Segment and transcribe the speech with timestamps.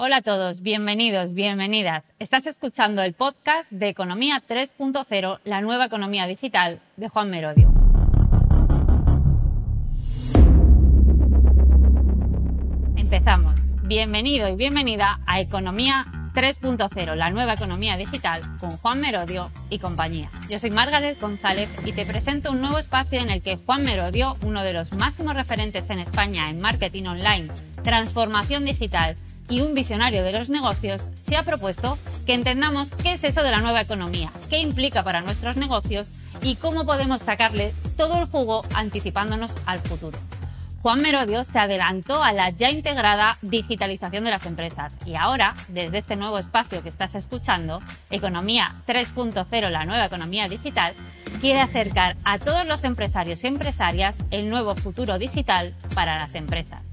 [0.00, 2.12] Hola a todos, bienvenidos, bienvenidas.
[2.20, 7.72] Estás escuchando el podcast de Economía 3.0, la nueva economía digital de Juan Merodio.
[12.94, 13.58] Empezamos.
[13.88, 20.28] Bienvenido y bienvenida a Economía 3.0, la nueva economía digital, con Juan Merodio y compañía.
[20.48, 24.36] Yo soy Margaret González y te presento un nuevo espacio en el que Juan Merodio,
[24.46, 27.48] uno de los máximos referentes en España en marketing online,
[27.82, 29.16] transformación digital
[29.48, 33.50] y un visionario de los negocios, se ha propuesto que entendamos qué es eso de
[33.50, 38.62] la nueva economía, qué implica para nuestros negocios y cómo podemos sacarle todo el jugo
[38.74, 40.18] anticipándonos al futuro.
[40.80, 45.98] Juan Merodio se adelantó a la ya integrada digitalización de las empresas y ahora, desde
[45.98, 50.94] este nuevo espacio que estás escuchando, Economía 3.0, la nueva economía digital,
[51.40, 56.87] quiere acercar a todos los empresarios y empresarias el nuevo futuro digital para las empresas.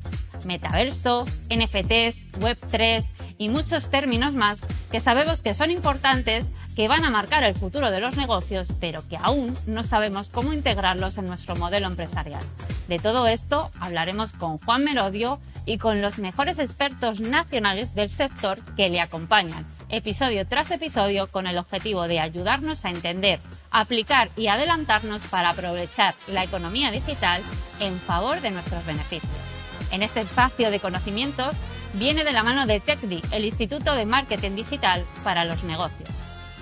[0.46, 3.06] Metaverso, NFTs, Web3
[3.38, 7.92] y muchos términos más que sabemos que son importantes, que van a marcar el futuro
[7.92, 12.44] de los negocios, pero que aún no sabemos cómo integrarlos en nuestro modelo empresarial.
[12.88, 18.60] De todo esto hablaremos con Juan Merodio y con los mejores expertos nacionales del sector
[18.76, 23.40] que le acompañan, episodio tras episodio, con el objetivo de ayudarnos a entender,
[23.72, 27.42] aplicar y adelantarnos para aprovechar la economía digital
[27.80, 29.55] en favor de nuestros beneficios.
[29.92, 31.56] En este espacio de conocimientos
[31.94, 36.10] viene de la mano de TechDi, el Instituto de Marketing Digital para los Negocios.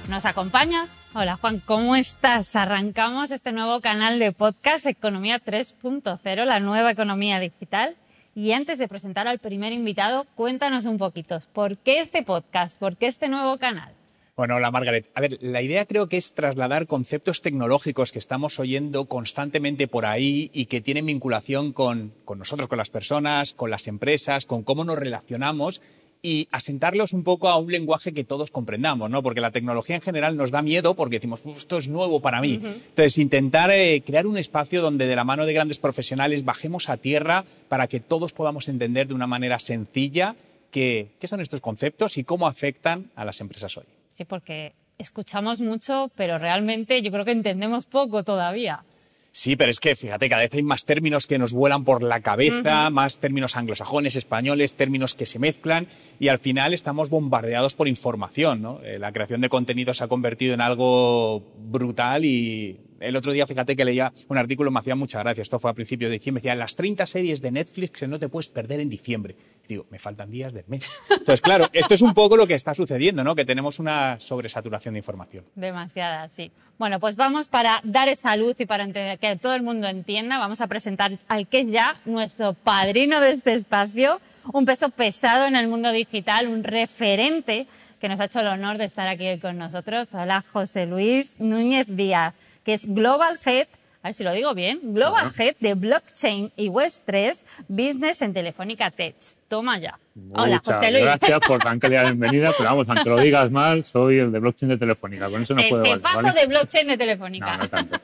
[0.09, 0.89] ¿Nos acompañas?
[1.15, 2.55] Hola Juan, ¿cómo estás?
[2.55, 7.95] Arrancamos este nuevo canal de podcast Economía 3.0, la nueva economía digital.
[8.35, 12.79] Y antes de presentar al primer invitado, cuéntanos un poquito, ¿por qué este podcast?
[12.79, 13.93] ¿Por qué este nuevo canal?
[14.35, 15.11] Bueno, hola Margaret.
[15.13, 20.07] A ver, la idea creo que es trasladar conceptos tecnológicos que estamos oyendo constantemente por
[20.07, 24.63] ahí y que tienen vinculación con, con nosotros, con las personas, con las empresas, con
[24.63, 25.83] cómo nos relacionamos
[26.23, 29.21] y asentarlos un poco a un lenguaje que todos comprendamos, ¿no?
[29.21, 32.53] Porque la tecnología en general nos da miedo porque decimos, esto es nuevo para mí.
[32.53, 36.97] Entonces, intentar eh, crear un espacio donde de la mano de grandes profesionales bajemos a
[36.97, 40.35] tierra para que todos podamos entender de una manera sencilla
[40.71, 43.85] qué, qué son estos conceptos y cómo afectan a las empresas hoy.
[44.13, 48.83] Sí, porque escuchamos mucho, pero realmente yo creo que entendemos poco todavía.
[49.31, 52.21] Sí, pero es que fíjate, cada vez hay más términos que nos vuelan por la
[52.21, 55.87] cabeza, más términos anglosajones, españoles, términos que se mezclan
[56.19, 58.61] y al final estamos bombardeados por información.
[58.61, 58.79] ¿no?
[58.83, 63.45] Eh, la creación de contenido se ha convertido en algo brutal y el otro día,
[63.45, 66.41] fíjate que leía un artículo, me hacía mucha gracia, esto fue a principios de diciembre,
[66.41, 69.35] decía, las 30 series de Netflix que no te puedes perder en diciembre.
[69.65, 70.89] Y digo, me faltan días del mes.
[71.09, 73.35] Entonces, claro, esto es un poco lo que está sucediendo, ¿no?
[73.35, 75.45] Que tenemos una sobresaturación de información.
[75.55, 76.51] Demasiada, sí.
[76.77, 78.87] Bueno, pues vamos para dar esa luz y para
[79.17, 83.31] que todo el mundo entienda, vamos a presentar al que es ya nuestro padrino de
[83.31, 84.19] este espacio,
[84.51, 87.67] un peso pesado en el mundo digital, un referente
[88.03, 90.09] que nos ha hecho el honor de estar aquí con nosotros.
[90.11, 92.33] Hola, José Luis Núñez Díaz,
[92.65, 93.67] que es Global Head,
[94.01, 98.91] a ver si lo digo bien, Global Head de Blockchain y Web3 Business en Telefónica
[98.91, 99.15] Tech.
[99.47, 99.97] Toma ya.
[100.33, 101.05] Hola, José Luis.
[101.05, 104.71] Gracias por tan la bienvenida, pero vamos, aunque lo digas mal, soy el de blockchain
[104.71, 105.29] de Telefónica.
[105.29, 106.01] Con eso no puedo valer.
[106.01, 106.41] ¿vale?
[106.41, 107.55] de blockchain de Telefónica.
[107.55, 107.97] No, no tanto.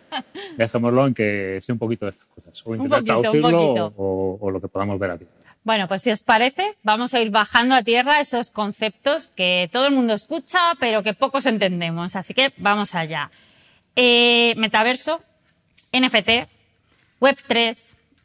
[0.56, 2.62] Dejémoslo en que sé un poquito de estas cosas.
[2.66, 5.26] O intentar traducirlo o, o, lo que podamos ver aquí.
[5.70, 9.86] Bueno, pues si os parece, vamos a ir bajando a tierra esos conceptos que todo
[9.86, 12.16] el mundo escucha, pero que pocos entendemos.
[12.16, 13.30] Así que vamos allá.
[13.96, 15.22] Eh, metaverso,
[15.94, 16.50] NFT,
[17.22, 17.78] Web3,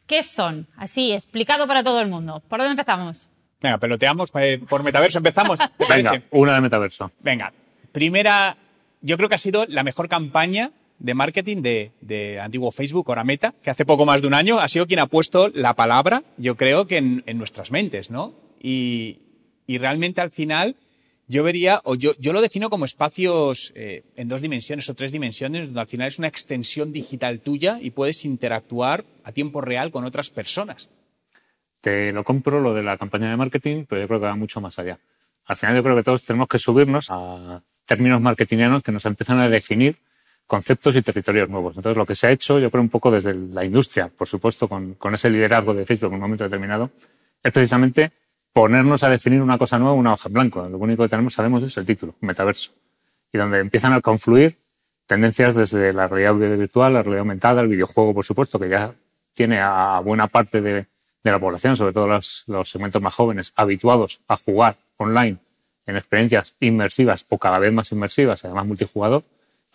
[0.07, 0.65] ¿qué son?
[0.75, 2.41] Así, explicado para todo el mundo.
[2.49, 3.29] ¿Por dónde empezamos?
[3.61, 5.59] Venga, peloteamos eh, por metaverso, empezamos.
[5.87, 7.11] Venga, una de metaverso.
[7.19, 7.53] Venga,
[7.91, 8.57] primera,
[9.01, 13.53] yo creo que ha sido la mejor campaña de marketing de, antiguo Facebook, ahora Meta,
[13.61, 16.55] que hace poco más de un año ha sido quien ha puesto la palabra, yo
[16.55, 18.33] creo que en, nuestras mentes, ¿no?
[18.61, 19.19] Y,
[19.67, 20.75] realmente al final
[21.27, 25.11] yo vería, o yo, yo lo defino como espacios eh, en dos dimensiones o tres
[25.11, 29.89] dimensiones, donde al final es una extensión digital tuya y puedes interactuar a tiempo real
[29.89, 30.89] con otras personas.
[31.81, 34.61] Te lo compro lo de la campaña de marketing, pero yo creo que va mucho
[34.61, 34.99] más allá.
[35.45, 39.39] Al final yo creo que todos tenemos que subirnos a términos marketingianos que nos empiezan
[39.39, 39.95] a definir
[40.47, 41.75] conceptos y territorios nuevos.
[41.75, 44.67] Entonces, lo que se ha hecho, yo creo un poco desde la industria, por supuesto,
[44.67, 46.91] con, ese liderazgo de Facebook en un momento determinado,
[47.43, 48.11] es precisamente
[48.53, 50.67] ponernos a definir una cosa nueva, una hoja en blanco.
[50.69, 52.71] Lo único que tenemos, sabemos, es el título, metaverso.
[53.31, 54.57] Y donde empiezan a confluir
[55.07, 58.93] tendencias desde la realidad virtual, la realidad aumentada, el videojuego, por supuesto, que ya
[59.33, 60.87] tiene a buena parte de,
[61.23, 65.39] la población, sobre todo los, los, segmentos más jóvenes, habituados a jugar online
[65.87, 69.23] en experiencias inmersivas o cada vez más inmersivas, además multijugador,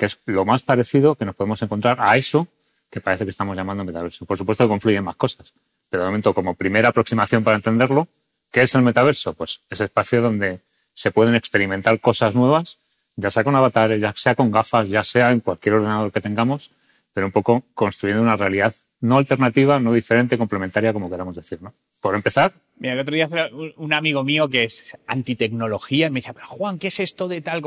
[0.00, 2.48] que es lo más parecido que nos podemos encontrar a eso
[2.90, 4.24] que parece que estamos llamando metaverso.
[4.24, 5.52] Por supuesto que confluyen más cosas,
[5.90, 8.08] pero de momento como primera aproximación para entenderlo,
[8.50, 9.34] ¿qué es el metaverso?
[9.34, 10.60] Pues ese espacio donde
[10.94, 12.78] se pueden experimentar cosas nuevas,
[13.14, 16.70] ya sea con avatares, ya sea con gafas, ya sea en cualquier ordenador que tengamos,
[17.12, 21.74] pero un poco construyendo una realidad no alternativa, no diferente, complementaria, como queramos decir, ¿no?
[22.00, 22.54] Por empezar.
[22.78, 23.28] Mira, el otro día
[23.76, 27.60] un amigo mío que es antitecnología me decía, pero Juan, ¿qué es esto de tal?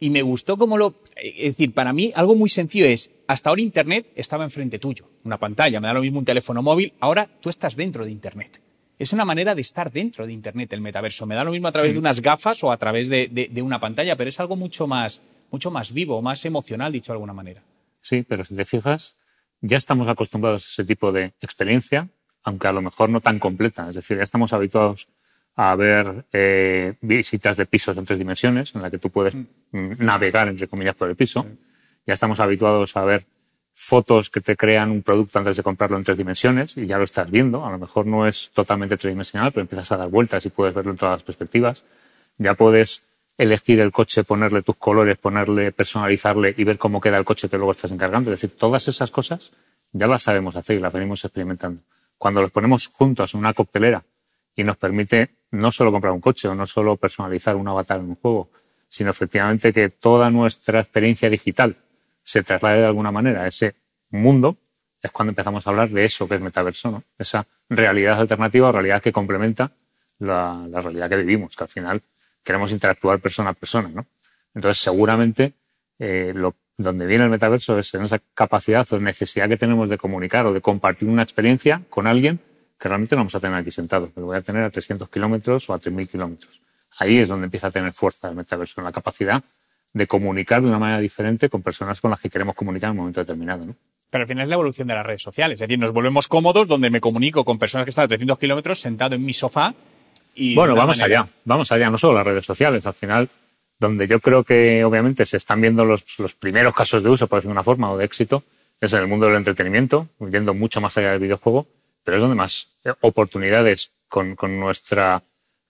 [0.00, 0.94] Y me gustó como lo...
[1.16, 5.38] Es decir, para mí algo muy sencillo es, hasta ahora Internet estaba enfrente tuyo, una
[5.38, 8.62] pantalla, me da lo mismo un teléfono móvil, ahora tú estás dentro de Internet.
[8.98, 11.24] Es una manera de estar dentro de Internet el metaverso.
[11.24, 14.14] Me da lo mismo a través de unas gafas o a través de, una pantalla,
[14.14, 17.62] pero es algo mucho más, mucho más vivo, más emocional, dicho de alguna manera.
[18.02, 19.16] Sí, pero si te fijas,
[19.62, 22.10] ya estamos acostumbrados a ese tipo de experiencia,
[22.42, 23.88] aunque a lo mejor no tan completa.
[23.88, 25.08] Es decir, ya estamos habituados
[25.62, 29.92] a ver eh, visitas de pisos en tres dimensiones, en la que tú puedes mm.
[29.98, 31.44] navegar, entre comillas, por el piso.
[32.06, 33.26] Ya estamos habituados a ver
[33.74, 37.04] fotos que te crean un producto antes de comprarlo en tres dimensiones y ya lo
[37.04, 37.66] estás viendo.
[37.66, 40.92] A lo mejor no es totalmente tridimensional, pero empiezas a dar vueltas y puedes verlo
[40.92, 41.84] en todas las perspectivas.
[42.38, 43.02] Ya puedes
[43.36, 47.58] elegir el coche, ponerle tus colores, ponerle, personalizarle y ver cómo queda el coche que
[47.58, 48.32] luego estás encargando.
[48.32, 49.52] Es decir, todas esas cosas
[49.92, 51.82] ya las sabemos hacer y las venimos experimentando.
[52.16, 54.02] Cuando los ponemos juntos en una coctelera
[54.56, 58.10] y nos permite no solo comprar un coche o no solo personalizar un avatar en
[58.10, 58.50] un juego,
[58.88, 61.76] sino efectivamente que toda nuestra experiencia digital
[62.22, 63.74] se traslade de alguna manera a ese
[64.10, 64.56] mundo,
[65.02, 67.02] es cuando empezamos a hablar de eso que es metaverso, ¿no?
[67.18, 69.72] Esa realidad alternativa o realidad que complementa
[70.18, 72.02] la, realidad que vivimos, que al final
[72.44, 74.06] queremos interactuar persona a persona, ¿no?
[74.54, 75.54] Entonces, seguramente,
[75.98, 76.34] eh,
[76.76, 80.52] donde viene el metaverso es en esa capacidad o necesidad que tenemos de comunicar o
[80.52, 82.40] de compartir una experiencia con alguien
[82.80, 85.68] que realmente no vamos a tener aquí sentados, pero voy a tener a 300 kilómetros
[85.68, 86.62] o a 3.000 kilómetros.
[86.98, 89.42] Ahí es donde empieza a tener fuerza el metaverso, la capacidad
[89.92, 92.96] de comunicar de una manera diferente con personas con las que queremos comunicar en un
[92.98, 93.66] momento determinado.
[93.66, 93.74] ¿no?
[94.08, 95.56] Pero al final es la evolución de las redes sociales.
[95.56, 98.80] Es decir, nos volvemos cómodos donde me comunico con personas que están a 300 kilómetros
[98.80, 99.74] sentado en mi sofá.
[100.34, 102.86] Y bueno, vamos allá, vamos allá, no solo las redes sociales.
[102.86, 103.28] Al final,
[103.78, 107.38] donde yo creo que obviamente se están viendo los, los primeros casos de uso, por
[107.38, 108.42] decir una forma, o de éxito,
[108.80, 111.66] es en el mundo del entretenimiento, yendo mucho más allá del videojuego
[112.10, 115.22] pero es donde más eh, oportunidades con, nuestra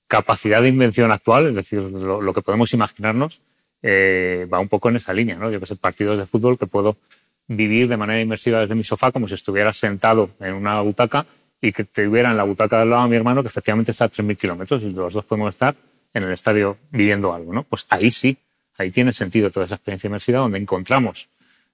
[0.07, 3.43] capacidad de invención actual, es decir, lo, que podemos imaginarnos,
[3.83, 5.51] eh, va un poco en esa línea, ¿no?
[5.51, 6.97] Yo que sé, partidos de fútbol que puedo
[7.47, 11.27] vivir de manera inmersiva desde mi sofá como si estuviera sentado en una butaca
[11.61, 14.09] y que tuviera en la butaca del lado a mi hermano que efectivamente está a
[14.09, 15.75] 3.000 kilómetros y los dos podemos estar
[16.15, 17.65] en el estadio viviendo algo, ¿no?
[17.65, 18.39] Pues ahí sí,
[18.79, 21.29] ahí tiene sentido toda esa experiencia inmersiva donde encontramos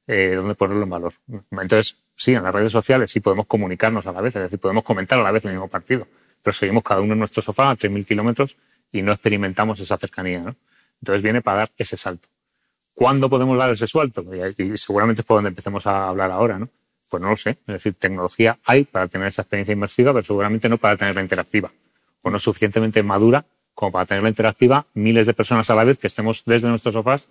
[0.06, 1.12] eh, donde ponerlo en valor.
[1.50, 4.85] Entonces, sí, en las redes sociales sí podemos comunicarnos a la vez, es decir, podemos
[4.85, 6.06] comentar a la vez el mismo partido,
[6.43, 8.56] pero seguimos cada uno en nuestro sofá a 3.000 kilómetros
[8.93, 10.41] y no experimentamos esa cercanía.
[10.41, 10.55] ¿no?
[11.00, 12.29] Entonces viene para dar ese salto.
[12.94, 14.25] ¿Cuándo podemos dar ese salto?
[14.58, 16.70] Y, seguramente es por donde empecemos a hablar ahora, ¿no?
[17.11, 17.50] Pues no lo sé.
[17.50, 21.70] Es decir, tecnología hay para tener esa experiencia inmersiva, pero seguramente no para tenerla interactiva.
[22.23, 23.44] O no suficientemente madura
[23.75, 27.29] como para tenerla interactiva miles de personas a la vez que estemos desde nuestros sofás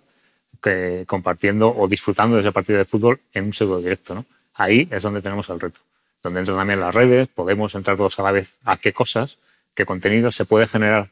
[0.62, 4.24] que, compartiendo o disfrutando de ese partido de fútbol en un pseudo directo.
[4.54, 5.80] Ahí es donde tenemos el reto,
[6.22, 9.38] donde entran también las redes, podemos entrar todos a la vez a qué cosas,
[9.74, 11.10] qué contenido se puede generar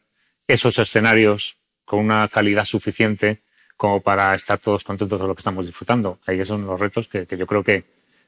[0.48, 3.40] esos escenarios con una calidad suficiente
[3.76, 6.18] como para estar todos contentos de lo que estamos disfrutando.
[6.26, 7.84] Ahí son los retos que, que yo creo que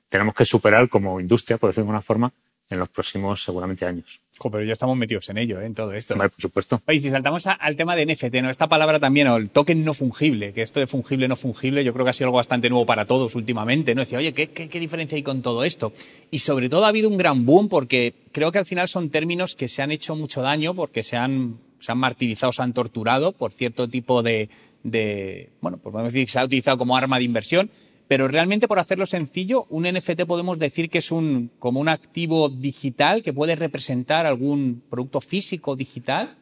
[0.09, 2.33] tenemos que superar como industria, por decirlo de alguna forma,
[2.69, 4.21] en los próximos seguramente años.
[4.43, 5.67] pero ya estamos metidos en ello, ¿eh?
[5.67, 6.17] en todo esto.
[6.17, 6.83] por supuesto.
[6.87, 8.51] Oye, si saltamos al tema de NFT, ¿no?
[8.51, 11.93] Esta palabra también, o el token no fungible, que esto de fungible, no fungible, yo
[11.93, 14.01] creo que ha sido algo bastante nuevo para todos últimamente, ¿no?
[14.01, 15.93] Decía, oye, ¿qué, qué, diferencia hay con todo esto?
[16.31, 19.55] Y sobre todo ha habido un gran boom porque creo que al final son términos
[19.55, 23.33] que se han hecho mucho daño porque se han, se han martirizado, se han torturado
[23.33, 24.49] por cierto tipo de,
[24.83, 27.71] de bueno, pues podemos decir que se ha utilizado como arma de inversión
[28.09, 32.49] pero realmente, por hacerlo sencillo, un NFT podemos decir que es un, como un activo
[32.49, 36.39] digital que puede representar algún producto físico digital.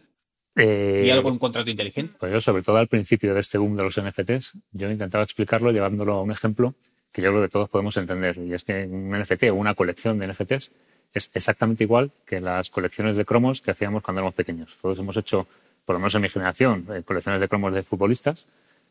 [0.56, 2.16] y algo en un contrato inteligente.
[2.20, 5.72] Pues yo, sobre todo al principio de este boom de los NFTs, yo intentaba explicarlo
[5.72, 6.74] llevándolo a un ejemplo
[7.12, 8.38] que yo creo que todos podemos entender.
[8.38, 10.72] Y es que un NFT o una colección de NFTs
[11.14, 14.78] es exactamente igual que las colecciones de cromos que hacíamos cuando éramos pequeños.
[14.82, 15.46] Todos hemos hecho,
[15.84, 18.46] por lo menos en mi generación, eh, colecciones de cromos de futbolistas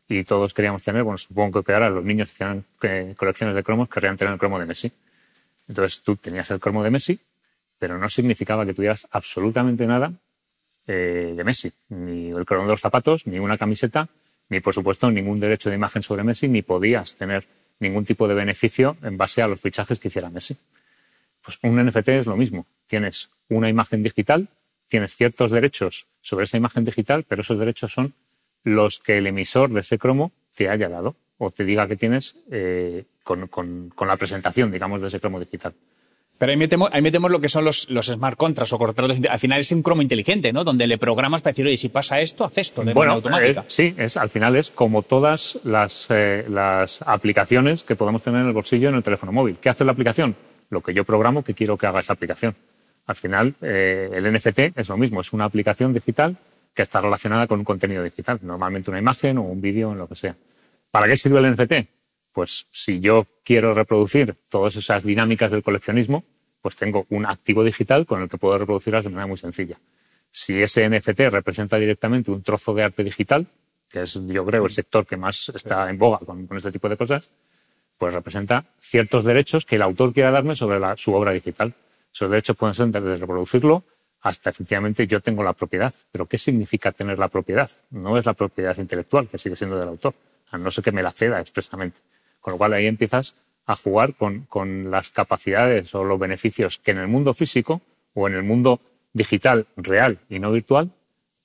[0.08, 3.88] y todos queríamos tener, bueno, supongo que ahora los niños hacían eh, colecciones de cromos,
[3.88, 4.92] querrían tener el cromo de Messi.
[5.68, 7.18] Entonces tú tenías el cromo de Messi,
[7.78, 10.12] pero no significaba que tuvieras absolutamente nada
[10.86, 14.08] eh, de Messi, ni el crono de los zapatos, ni una camiseta,
[14.50, 17.46] ni por supuesto ningún derecho de imagen sobre Messi, ni podías tener
[17.80, 20.56] ningún tipo de beneficio en base a los fichajes que hiciera Messi.
[21.42, 22.66] Pues un NFT es lo mismo.
[22.86, 24.48] Tienes una imagen digital,
[24.86, 28.14] tienes ciertos derechos sobre esa imagen digital, pero esos derechos son
[28.64, 32.36] los que el emisor de ese cromo te haya dado o te diga que tienes
[32.50, 35.74] eh, con, con, la presentación, digamos, de ese cromo digital.
[36.38, 39.18] Pero ahí metemos, ahí metemos lo que son los, los smart contracts o contratos.
[39.28, 40.64] Al final es un cromo inteligente, ¿no?
[40.64, 43.64] Donde le programas para decir, oye, si pasa esto, haz esto de bueno, automática.
[43.68, 48.48] sí, es, al final es como todas las, eh, las aplicaciones que podemos tener en
[48.48, 49.58] el bolsillo en el teléfono móvil.
[49.60, 50.34] ¿Qué hace la aplicación?
[50.70, 52.56] Lo que yo programo que quiero que haga esa aplicación.
[53.06, 56.36] Al final, eh, el NFT es lo mismo, es una aplicación digital
[56.74, 60.08] que está relacionada con un contenido digital, normalmente una imagen o un vídeo, en lo
[60.08, 60.36] que sea.
[60.90, 61.88] ¿Para qué sirve el NFT?
[62.32, 66.24] Pues si yo quiero reproducir todas esas dinámicas del coleccionismo,
[66.60, 69.78] pues tengo un activo digital con el que puedo reproducirlas de manera muy sencilla.
[70.30, 73.46] Si ese NFT representa directamente un trozo de arte digital,
[73.88, 76.96] que es yo creo el sector que más está en boga con, este tipo de
[76.96, 77.30] cosas,
[77.96, 81.74] pues representa ciertos derechos que el autor quiera darme sobre su obra digital.
[82.12, 83.84] Esos derechos pueden ser desde reproducirlo
[84.24, 85.92] hasta efectivamente yo tengo la propiedad.
[86.10, 87.70] Pero ¿qué significa tener la propiedad?
[87.90, 90.14] No es la propiedad intelectual, que sigue siendo del autor,
[90.50, 91.98] a no ser que me la ceda expresamente.
[92.40, 96.98] Con lo cual ahí empiezas a jugar con, las capacidades o los beneficios que en
[96.98, 97.82] el mundo físico
[98.14, 98.80] o en el mundo
[99.12, 100.90] digital real y no virtual,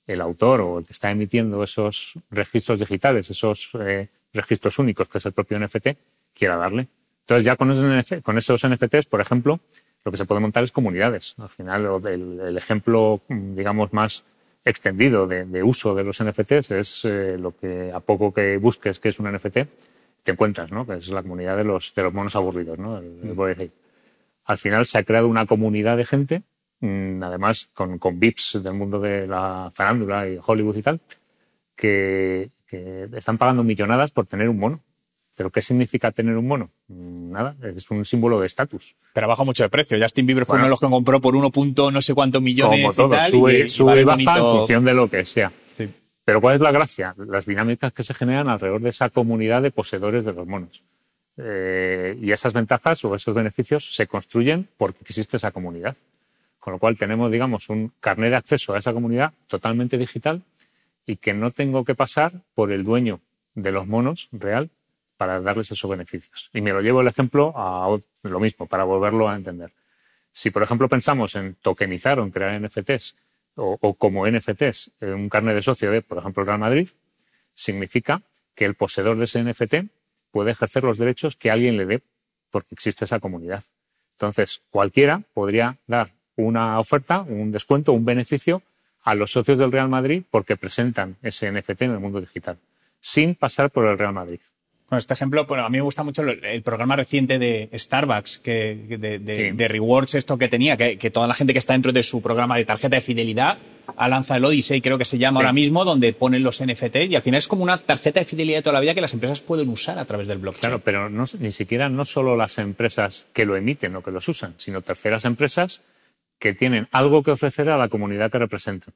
[0.06, 5.18] el autor o el que está emitiendo esos registros digitales, esos eh, registros únicos que
[5.18, 5.88] es el propio NFT,
[6.34, 6.88] quiera darle.
[7.20, 9.60] Entonces ya con esos, con esos NFTs, por ejemplo,
[10.04, 11.34] lo que se puede montar es comunidades.
[11.38, 14.24] Al final, el, ejemplo, digamos, más
[14.64, 19.08] extendido de, uso de los NFTs es eh, lo que a poco que busques que
[19.08, 19.58] es un NFT,
[20.22, 20.86] te encuentras, ¿no?
[20.86, 22.98] Que es la comunidad de los, de los monos aburridos, ¿no?
[22.98, 23.70] El, mm.
[24.46, 26.42] Al final se ha creado una comunidad de gente,
[26.80, 31.00] mm, además con, con VIPs del mundo de la farándula y Hollywood y tal,
[31.74, 34.80] que, que están pagando millonadas por tener un mono.
[35.40, 36.68] ¿Pero qué significa tener un mono?
[36.88, 38.94] Nada, es un símbolo de estatus.
[39.14, 39.96] Pero baja mucho de precio.
[39.98, 41.50] Justin Bieber fue uno de los que compró por 1.
[41.90, 42.82] no sé cuántos millones.
[42.82, 45.50] Como todo, sube, y, baja en función de lo que sea.
[46.24, 47.14] Pero ¿cuál es la gracia?
[47.16, 50.84] Las dinámicas que se generan alrededor de esa comunidad de poseedores de los monos.
[51.38, 55.96] Eh, y esas ventajas o esos beneficios se construyen porque existe esa comunidad.
[56.58, 60.42] Con lo cual tenemos, digamos, un carnet de acceso a esa comunidad totalmente digital
[61.06, 63.20] y que no tengo que pasar por el dueño
[63.54, 64.70] de los monos real
[65.20, 66.48] para darles esos beneficios.
[66.54, 69.70] Y me lo llevo el ejemplo a lo mismo, para volverlo a entender.
[70.30, 73.16] Si, por ejemplo, pensamos en tokenizar o en crear NFTs
[73.54, 76.88] o, como NFTs un carnet de socio de, por ejemplo, el Real Madrid,
[77.52, 78.22] significa
[78.54, 79.90] que el poseedor de ese NFT
[80.30, 82.02] puede ejercer los derechos que alguien le dé
[82.50, 83.62] porque existe esa comunidad.
[84.12, 88.62] Entonces, cualquiera podría dar una oferta, un descuento, un beneficio
[89.02, 92.56] a los socios del Real Madrid porque presentan ese NFT en el mundo digital,
[93.00, 94.40] sin pasar por el Real Madrid.
[94.90, 98.74] Con este ejemplo, bueno, a mí me gusta mucho el, programa reciente de Starbucks, que,
[98.98, 102.56] de, rewards, esto que tenía, que, toda la gente que está dentro de su programa
[102.56, 103.56] de tarjeta de fidelidad
[103.96, 107.14] ha lanzado el Odyssey, creo que se llama ahora mismo, donde ponen los NFT y
[107.14, 109.42] al final es como una tarjeta de fidelidad de toda la vida que las empresas
[109.42, 110.62] pueden usar a través del blockchain.
[110.62, 114.54] Claro, pero ni siquiera no solo las empresas que lo emiten o que los usan,
[114.56, 115.82] sino terceras empresas
[116.40, 118.92] que tienen algo que ofrecer a la comunidad que representan.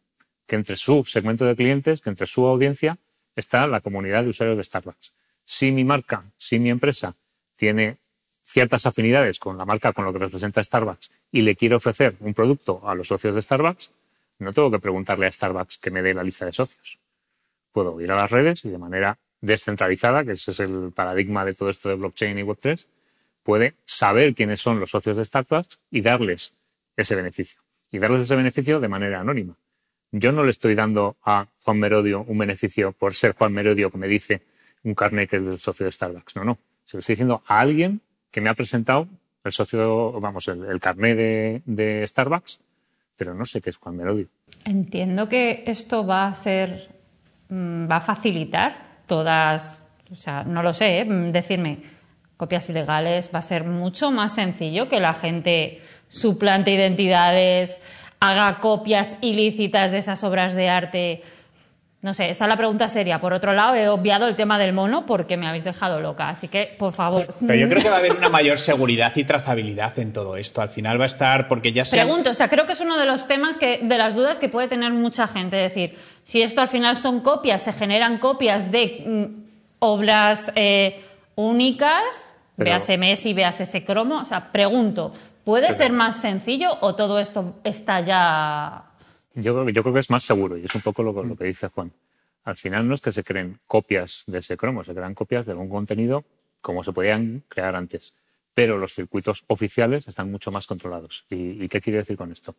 [0.48, 2.98] Que entre su segmento de clientes, que entre su audiencia,
[3.36, 5.12] está la comunidad de usuarios de Starbucks
[5.44, 7.14] si mi marca, si mi empresa
[7.54, 7.98] tiene
[8.42, 12.34] ciertas afinidades con la marca, con lo que representa Starbucks, y le quiero ofrecer un
[12.34, 13.90] producto a los socios de Starbucks,
[14.38, 16.98] no tengo que preguntarle a Starbucks que me dé la lista de socios.
[17.72, 21.54] Puedo ir a las redes y de manera descentralizada, que ese es el paradigma de
[21.54, 22.86] todo esto de blockchain y Web3,
[23.42, 26.54] puede saber quiénes son los socios de Starbucks y darles
[26.96, 27.60] ese beneficio.
[27.90, 29.56] Y darles ese beneficio de manera anónima.
[30.10, 33.98] Yo no le estoy dando a Juan Merodio un beneficio por ser Juan Merodio que
[33.98, 34.42] me dice
[34.84, 36.36] un carnet que es del socio de Starbucks.
[36.36, 36.58] No, no.
[36.84, 38.00] Se lo estoy diciendo a alguien
[38.30, 39.08] que me ha presentado
[39.42, 42.60] el socio, vamos, el, carnet de, Starbucks,
[43.16, 44.26] pero no sé qué es Juan Merodio.
[44.64, 46.88] Entiendo que esto va a ser,
[47.48, 51.04] mm, va a facilitar todas, o sea, no lo sé, ¿eh?
[51.30, 51.82] decirme
[52.36, 57.78] copias ilegales, va a ser mucho más sencillo que la gente suplante identidades,
[58.20, 61.22] haga copias ilícitas de esas obras de arte
[62.04, 63.18] no sé, esta es la pregunta seria.
[63.18, 66.28] Por otro lado, he obviado el tema del mono porque me habéis dejado loca.
[66.28, 67.26] Así que, por favor.
[67.40, 70.60] Pero yo creo que va a haber una mayor seguridad y trazabilidad en todo esto.
[70.60, 71.96] Al final va a estar, porque ya se.
[71.96, 74.50] Pregunto, o sea, creo que es uno de los temas que, de las dudas que
[74.50, 75.64] puede tener mucha gente.
[75.64, 79.24] Es decir, si esto al final son copias, se generan copias de mm,
[79.78, 81.02] obras eh,
[81.36, 82.02] únicas,
[82.58, 84.18] veas véase Messi, veas ese cromo.
[84.18, 85.10] O sea, pregunto,
[85.42, 88.90] ¿puede ser más sencillo o todo esto está ya
[89.34, 91.68] Yo, yo creo que es más seguro y es un poco lo, lo que dice
[91.68, 91.92] Juan.
[92.44, 95.52] Al final no es que se creen copias de ese cromo, se crean copias de
[95.52, 96.24] algún contenido
[96.64, 98.14] como se podían crear antes.
[98.54, 101.26] Pero los circuitos oficiales están mucho más controlados.
[101.28, 102.54] ¿Y, qué quiere decir con esto?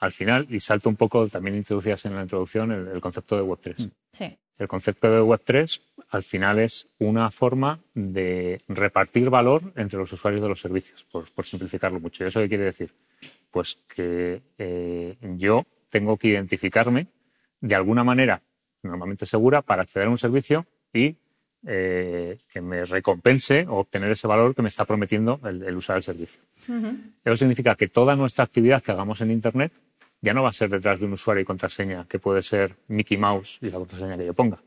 [0.00, 3.90] Al final, y salto un poco, también introducías en la introducción el, concepto de Web3.
[4.10, 4.36] Sí.
[4.58, 5.80] El concepto de Web3
[6.10, 11.44] al final es una forma de repartir valor entre los usuarios de los servicios, por,
[11.44, 12.24] simplificarlo mucho.
[12.24, 12.92] ¿Y eso qué quiere decir?
[13.50, 17.06] Pues que eh, yo tengo que identificarme
[17.60, 18.42] de alguna manera
[18.82, 21.16] normalmente segura para acceder a un servicio y
[21.64, 26.02] eh, que me recompense o obtener ese valor que me está prometiendo el, usar el
[26.02, 26.40] servicio.
[27.24, 29.72] Eso significa que toda nuestra actividad que hagamos en Internet
[30.20, 33.16] ya no va a ser detrás de un usuario y contraseña que puede ser Mickey
[33.18, 34.58] Mouse y la contraseña que yo ponga.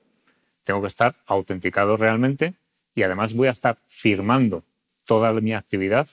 [0.64, 2.54] Tengo que estar autenticado realmente
[2.94, 4.64] y además voy a estar firmando
[5.06, 6.08] toda mi actividad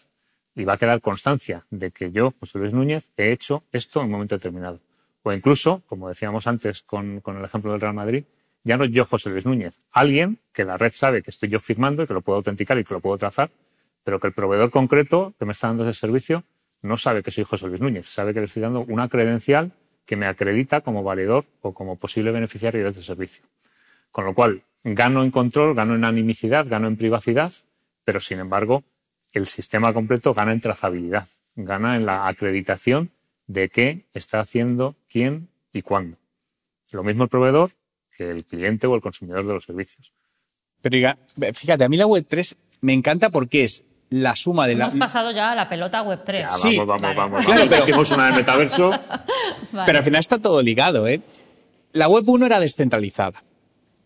[0.54, 4.06] y va a quedar constancia de que yo, José Luis Núñez, he hecho esto en
[4.06, 4.80] un momento determinado.
[5.22, 8.24] O incluso, como decíamos antes con, el ejemplo del Real Madrid,
[8.64, 12.02] ya no yo, José Luis Núñez, alguien que la red sabe que estoy yo firmando
[12.02, 13.50] y que lo puedo autenticar y que lo puedo trazar,
[14.04, 16.44] pero que el proveedor concreto que me está dando ese servicio
[16.82, 19.72] no sabe que soy José Luis Núñez, sabe que le estoy dando una credencial
[20.04, 23.44] que me acredita como valedor o como posible beneficiario de ese servicio.
[24.10, 27.52] Con lo cual, gano en control, gano en animicidad, gano en privacidad,
[28.04, 28.82] pero sin embargo,
[29.32, 33.10] el sistema completo gana en trazabilidad, gana en la acreditación
[33.52, 36.18] de qué está haciendo quién y cuándo.
[36.92, 37.70] Lo mismo el proveedor
[38.16, 40.12] que el cliente o el consumidor de los servicios.
[40.82, 41.16] Pero
[41.54, 44.84] fíjate, a mí la web 3 me encanta porque es la suma de la.
[44.84, 46.46] Hemos pasado ya a la pelota web 3.
[46.50, 47.44] sí, vamos, vamos, vamos.
[47.46, 48.14] Claro, pero...
[48.14, 48.90] una del metaverso.
[49.86, 51.22] Pero al final está todo ligado, ¿eh?
[51.92, 53.42] La web 1 era descentralizada,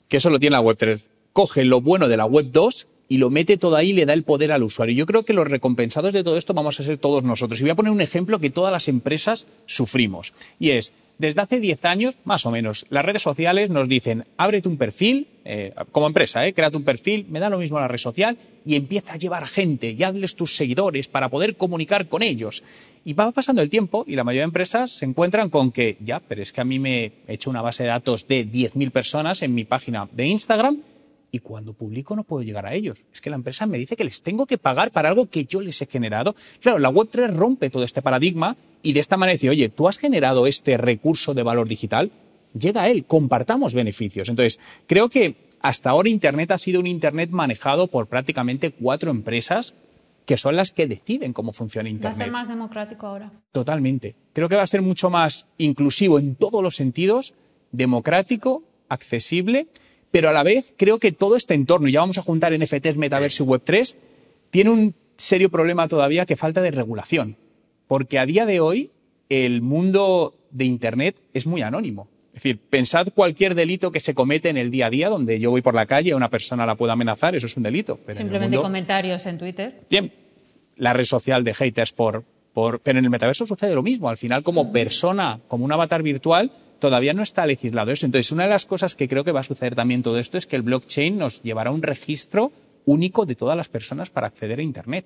[0.07, 1.11] que eso lo tiene la web 3.
[1.33, 4.13] Coge lo bueno de la web 2 y lo mete todo ahí y le da
[4.13, 4.95] el poder al usuario.
[4.95, 7.61] Yo creo que los recompensados de todo esto vamos a ser todos nosotros.
[7.61, 10.33] Y voy a poner un ejemplo que todas las empresas sufrimos.
[10.59, 14.69] Y es, desde hace 10 años, más o menos, las redes sociales nos dicen, ábrete
[14.69, 17.99] un perfil, eh, como empresa, eh, créate un perfil, me da lo mismo la red
[17.99, 22.63] social, y empieza a llevar gente y hazles tus seguidores para poder comunicar con ellos.
[23.05, 26.21] Y va pasando el tiempo y la mayoría de empresas se encuentran con que, ya,
[26.21, 29.43] pero es que a mí me he hecho una base de datos de 10.000 personas
[29.43, 30.83] en mi página de Instagram
[31.37, 33.05] y cuando publico no puedo llegar a ellos.
[33.13, 35.61] Es que la empresa me dice que les tengo que pagar para algo que yo
[35.61, 36.35] les he generado.
[36.61, 39.99] Claro, la Web3 rompe todo este paradigma y de esta manera dice, oye, tú has
[39.99, 42.11] generado este recurso de valor digital,
[42.59, 44.29] llega a él, compartamos beneficios.
[44.29, 49.75] Entonces, creo que hasta ahora Internet ha sido un Internet manejado por prácticamente cuatro empresas
[50.25, 52.19] que son las que deciden cómo funciona Internet.
[52.19, 53.31] ¿Va a ser más democrático ahora?
[53.53, 54.17] Totalmente.
[54.33, 57.35] Creo que va a ser mucho más inclusivo en todos los sentidos,
[57.71, 59.69] democrático, accesible
[60.17, 62.97] pero a la vez creo que todo este entorno, y ya vamos a juntar NFTs,
[62.97, 63.99] Metaverso y Web3,
[64.49, 67.37] tiene un serio problema todavía que falta de regulación.
[67.87, 68.93] Porque a día de hoy
[69.29, 72.09] el mundo de Internet es muy anónimo.
[72.29, 75.51] Es decir, pensad cualquier delito que se comete en el día a día, donde yo
[75.51, 78.01] voy por la calle y una persona la pueda amenazar, eso es un delito.
[78.09, 79.83] Simplemente comentarios en Twitter.
[79.91, 80.11] Bien,
[80.77, 82.25] la red social de haters por,
[82.57, 84.09] pero en el metaverso sucede lo mismo.
[84.09, 88.07] Al final, como persona, como un avatar virtual, todavía no está legislado eso.
[88.07, 90.47] Entonces, una de las cosas que creo que va a suceder también todo esto es
[90.47, 92.53] que el blockchain nos llevará a un registro
[92.87, 95.05] único de todas las personas para acceder a Internet.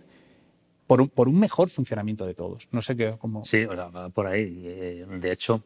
[0.87, 2.69] Por un, mejor funcionamiento de todos.
[2.71, 3.43] No sé qué, cómo.
[3.43, 4.63] Sí, o por ahí.
[4.65, 5.65] Eh, de hecho,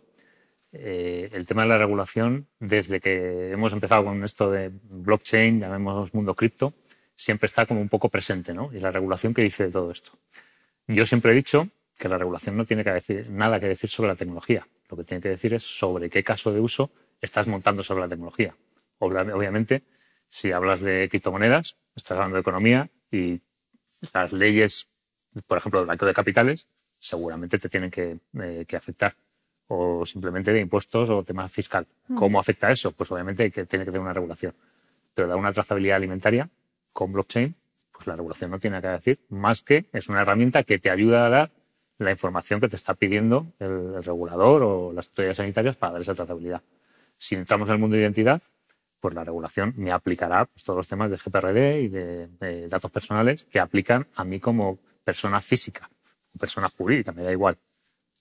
[0.72, 6.14] eh, el tema de la regulación, desde que hemos empezado con esto de blockchain, llamemos
[6.14, 6.72] mundo cripto,
[7.14, 8.70] siempre está como un poco presente, ¿no?
[8.72, 10.12] Y la regulación que dice de todo esto.
[10.86, 11.68] Yo siempre he dicho
[11.98, 14.66] que la regulación no tiene que decir, nada que decir sobre la tecnología.
[14.88, 18.08] Lo que tiene que decir es sobre qué caso de uso estás montando sobre la
[18.08, 18.54] tecnología.
[18.98, 19.82] Obviamente,
[20.28, 23.40] si hablas de criptomonedas, estás hablando de economía y
[24.12, 24.88] las leyes,
[25.46, 26.68] por ejemplo, del banco de capitales,
[26.98, 29.14] seguramente te tienen que, eh, afectar.
[29.68, 31.86] O simplemente de impuestos o tema fiscal.
[32.08, 32.16] Mm.
[32.16, 32.92] ¿Cómo afecta eso?
[32.92, 34.54] Pues obviamente que, tiene que tener una regulación.
[35.14, 36.50] Pero da una trazabilidad alimentaria
[36.92, 37.54] con blockchain
[37.94, 41.26] pues la regulación no tiene que decir más que es una herramienta que te ayuda
[41.26, 41.52] a dar
[41.98, 46.14] la información que te está pidiendo el, regulador o las autoridades sanitarias para dar esa
[46.14, 46.62] trazabilidad.
[47.16, 48.42] Si entramos en el mundo de identidad,
[48.98, 53.44] pues la regulación me aplicará pues, todos los temas de GPRD y de, datos personales
[53.44, 55.88] que aplican a mí como persona física
[56.34, 57.56] o persona jurídica, me da igual.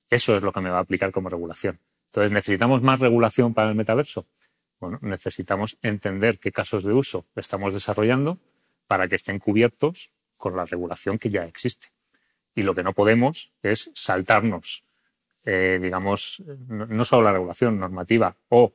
[0.07, 1.79] Eso es lo que me va a aplicar como regulación.
[2.07, 4.27] Entonces, ¿necesitamos más regulación para el metaverso?
[4.79, 8.37] Bueno, necesitamos entender qué casos de uso estamos desarrollando
[8.87, 11.87] para que estén cubiertos con la regulación que ya existe.
[12.55, 14.83] Y lo que no podemos es saltarnos,
[15.45, 18.73] eh, digamos, no solo la regulación normativa o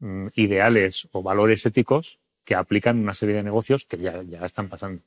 [0.00, 4.68] mm, ideales o valores éticos que aplican una serie de negocios que ya, ya están
[4.68, 5.02] pasando.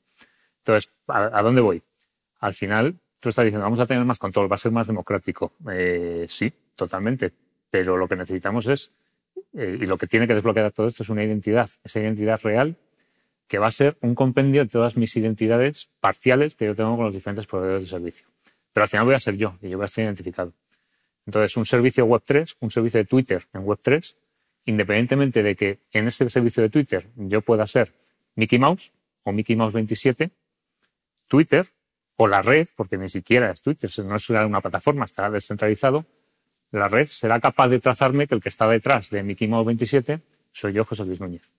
[0.58, 1.82] Entonces, ¿a, dónde voy?
[2.40, 5.52] Al final, tú estás diciendo, vamos a tener más control, va a ser más democrático.
[5.70, 7.32] Eh, sí, totalmente.
[7.68, 8.92] Pero lo que necesitamos es,
[9.52, 12.76] eh, y lo que tiene que desbloquear todo esto es una identidad, esa identidad real
[13.46, 17.06] que va a ser un compendio de todas mis identidades parciales que yo tengo con
[17.06, 18.26] los diferentes proveedores de servicio.
[18.72, 20.52] Pero al final voy a ser yo y yo voy a estar identificado.
[21.26, 24.16] Entonces, un servicio Web3, un servicio de Twitter en Web3,
[24.66, 27.92] independientemente de que en ese servicio de Twitter yo pueda ser
[28.34, 30.30] Mickey Mouse o Mickey Mouse 27,
[31.28, 31.66] Twitter
[32.16, 36.04] o la red, porque ni siquiera es Twitter, no es una plataforma, está descentralizado,
[36.70, 40.20] la red será capaz de trazarme que el que está detrás de Mickey Mouse 27
[40.50, 41.52] soy yo, José Luis Núñez.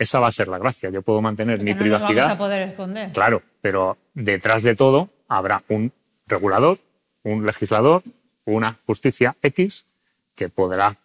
[0.00, 0.88] Esa va a ser la gracia.
[0.88, 2.22] Yo puedo mantener mi privacidad.
[2.22, 3.12] vamos a poder esconder.
[3.12, 5.92] Claro, pero detrás de todo habrá un
[6.26, 6.78] regulador,
[7.22, 8.02] un legislador,
[8.46, 9.84] una justicia X
[10.34, 10.96] que podrá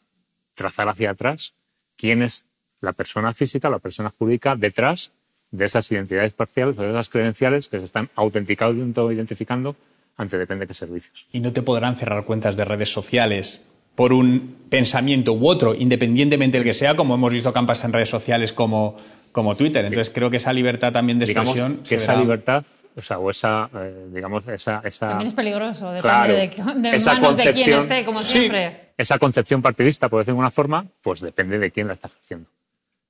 [0.54, 1.56] trazar hacia atrás
[1.98, 2.46] quién es
[2.80, 5.12] la persona física, la persona jurídica detrás
[5.52, 9.76] de esas identidades parciales o de esas credenciales que se están autentificando, identificando
[10.16, 11.28] ante depende de qué servicios.
[11.34, 16.58] Y no te podrán cerrar cuentas de redes sociales por un pensamiento u otro, independientemente
[16.58, 18.98] del que sea, como hemos visto campas en redes sociales como,
[19.32, 19.86] como Twitter.
[19.86, 21.82] Entonces creo que esa libertad también de expresión.
[21.88, 26.34] que esa libertad, o sea, o esa, eh, digamos, esa, esa, También es peligroso, depende
[26.34, 28.92] de, de esa manos de quién esté, como siempre.
[28.98, 32.50] Esa concepción partidista, por decirlo de una forma, pues depende de quién la está ejerciendo.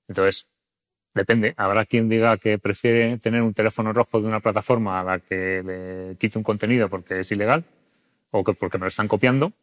[0.08, 0.48] Entonces,
[1.16, 1.54] Depende.
[1.56, 5.64] Habrá quien diga que prefiere tener un teléfono rojo de una plataforma a la que
[5.64, 7.64] le quite un contenido porque es ilegal
[8.32, 9.54] o que porque me lo están copiando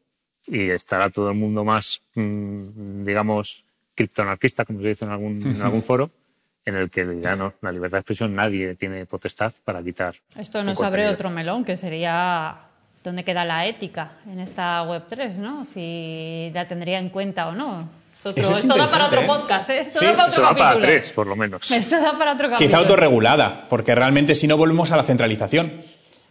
[0.46, 5.62] y estará todo el mundo más, mm, digamos, criptoanarquista, como se dice en algún, en
[5.62, 6.11] algún foro,
[6.64, 10.14] en el que ya no, la libertad de expresión nadie tiene potestad para quitar.
[10.37, 12.57] Esto nos abre otro melón, que sería
[13.02, 15.64] dónde queda la ética en esta Web3, ¿no?
[15.64, 17.88] Si la tendría en cuenta o no.
[18.24, 19.26] Esto, da para otro ¿eh?
[19.26, 19.81] podcast, ¿eh?
[19.81, 21.68] Esto da para otro da para tres, por lo menos.
[21.72, 22.68] Esto da para otro capítulo.
[22.68, 25.83] Quizá autorregulada, porque realmente si no volvemos a la centralización.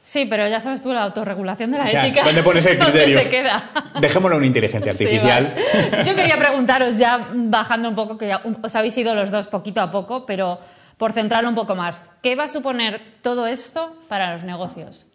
[0.03, 2.23] Sí, pero ya sabes tú, la autorregulación de la ética.
[2.23, 3.19] ¿Dónde pones el criterio?
[3.19, 3.69] se queda?
[3.99, 5.55] Dejémoslo a una inteligencia artificial.
[6.05, 9.81] Yo quería preguntaros, ya bajando un poco, que ya os habéis ido los dos poquito
[9.81, 10.59] a poco, pero
[10.97, 15.07] por centrar un poco más, ¿qué va a suponer todo esto para los negocios?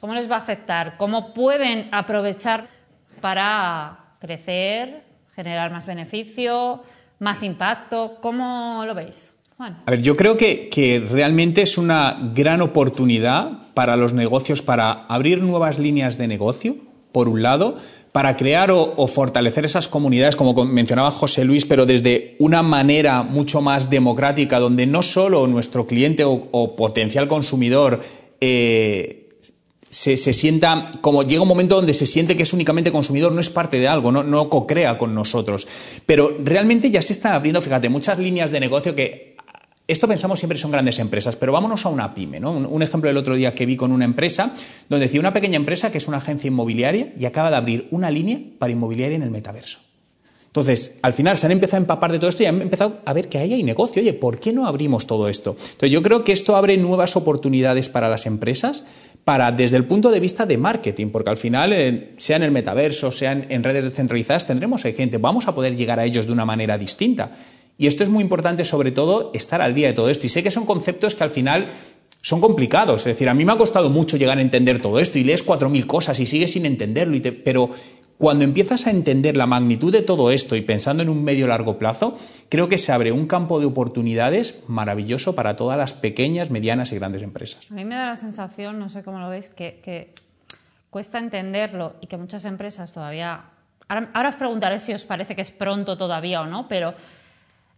[0.00, 0.96] ¿Cómo les va a afectar?
[0.96, 2.66] ¿Cómo pueden aprovechar
[3.20, 5.02] para crecer,
[5.34, 6.82] generar más beneficio,
[7.18, 8.18] más impacto.
[8.20, 9.37] ¿Cómo lo veis?
[9.58, 15.42] A ver, yo creo que, realmente es una gran oportunidad para los negocios para abrir
[15.42, 16.76] nuevas líneas de negocio,
[17.10, 17.76] por un lado,
[18.12, 23.60] para crear o, fortalecer esas comunidades, como mencionaba José Luis, pero desde una manera mucho
[23.60, 28.00] más democrática, donde no solo nuestro cliente o, potencial consumidor
[28.40, 29.28] eh,
[29.90, 33.50] se, sienta, como llega un momento donde se siente que es únicamente consumidor, no es
[33.50, 35.66] parte de algo, no, no co-crea con nosotros.
[36.06, 39.37] Pero realmente ya se están abriendo, fíjate, muchas líneas de negocio que
[39.88, 42.40] esto pensamos siempre son grandes empresas, pero vámonos a una pyme.
[42.40, 42.52] ¿no?
[42.52, 44.54] Un, ejemplo del otro día que vi con una empresa,
[44.88, 48.10] donde decía una pequeña empresa que es una agencia inmobiliaria y acaba de abrir una
[48.10, 49.80] línea para inmobiliaria en el metaverso.
[50.46, 53.12] Entonces, al final se han empezado a empapar de todo esto y han empezado a
[53.12, 54.02] ver que ahí hay negocio.
[54.02, 55.50] Oye, ¿por qué no abrimos todo esto?
[55.50, 58.84] Entonces, yo creo que esto abre nuevas oportunidades para las empresas
[59.24, 62.50] para desde el punto de vista de marketing, porque al final, eh, sea en el
[62.50, 66.46] metaverso, sea en, redes descentralizadas, tendremos gente, vamos a poder llegar a ellos de una
[66.46, 67.30] manera distinta.
[67.78, 70.26] Y esto es muy importante, sobre todo, estar al día de todo esto.
[70.26, 71.68] Y sé que son conceptos que al final
[72.20, 73.02] son complicados.
[73.02, 75.44] Es decir, a mí me ha costado mucho llegar a entender todo esto y lees
[75.44, 77.16] cuatro mil cosas y sigues sin entenderlo.
[77.44, 77.70] Pero
[78.18, 81.78] cuando empiezas a entender la magnitud de todo esto y pensando en un medio largo
[81.78, 82.16] plazo,
[82.48, 86.96] creo que se abre un campo de oportunidades maravilloso para todas las pequeñas, medianas y
[86.96, 87.70] grandes empresas.
[87.70, 90.12] A mí me da la sensación, no sé cómo lo veis, que,
[90.90, 93.44] cuesta entenderlo y que muchas empresas todavía...
[93.88, 96.94] Ahora, os preguntaré si os parece que es pronto todavía o no, pero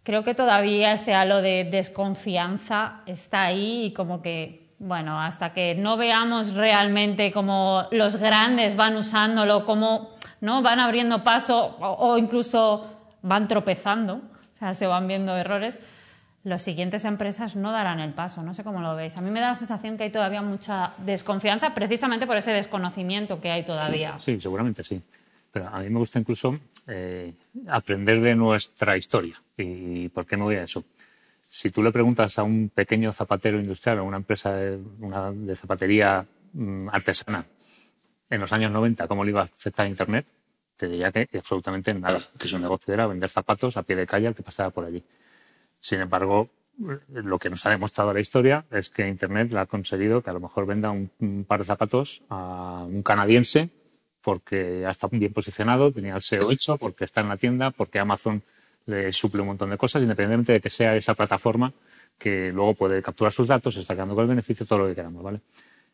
[0.03, 5.75] creo que todavía ese halo de desconfianza está ahí y como que bueno, hasta que
[5.75, 10.63] no veamos realmente cómo los grandes van usándolo, cómo ¿no?
[10.63, 12.87] Van abriendo paso o, incluso
[13.23, 15.81] van tropezando, o sea, se van viendo errores.
[16.43, 19.17] Las siguientes empresas no darán el paso, no sé cómo lo veis.
[19.19, 23.43] A mí me da la sensación que hay todavía mucha desconfianza precisamente por ese desconocimiento
[23.43, 24.19] que hay todavía.
[24.19, 25.03] Sí, seguramente sí.
[25.53, 26.59] Pero a mí me gusta incluso
[26.89, 27.35] eh,
[27.69, 29.35] aprender de nuestra historia.
[29.63, 30.85] ¿Y por qué me voy a eso?
[31.49, 35.57] Si tú le preguntas a un pequeño zapatero industrial o una empresa de, una, de
[35.57, 37.45] zapatería mm, artesana
[38.31, 40.27] en los años 90 cómo le iba a afectar a Internet,
[40.77, 44.29] te diría que absolutamente nada, que su negocio era vender zapatos a pie de calle
[44.29, 45.03] al que pasaba por allí.
[45.79, 46.49] Sin embargo,
[47.09, 50.41] lo que nos ha demostrado la historia es que Internet ha conseguido que a lo
[50.41, 53.69] mejor venda un, par de zapatos a un canadiense
[54.23, 57.99] porque ya está bien posicionado, tenía el SEO hecho, porque está en la tienda, porque
[57.99, 58.43] Amazon
[58.87, 61.73] le suple un montón de cosas, independientemente de que sea esa plataforma
[62.19, 65.23] que luego puede capturar sus datos, está quedando con el beneficio, todo lo que queramos,
[65.23, 65.41] ¿vale?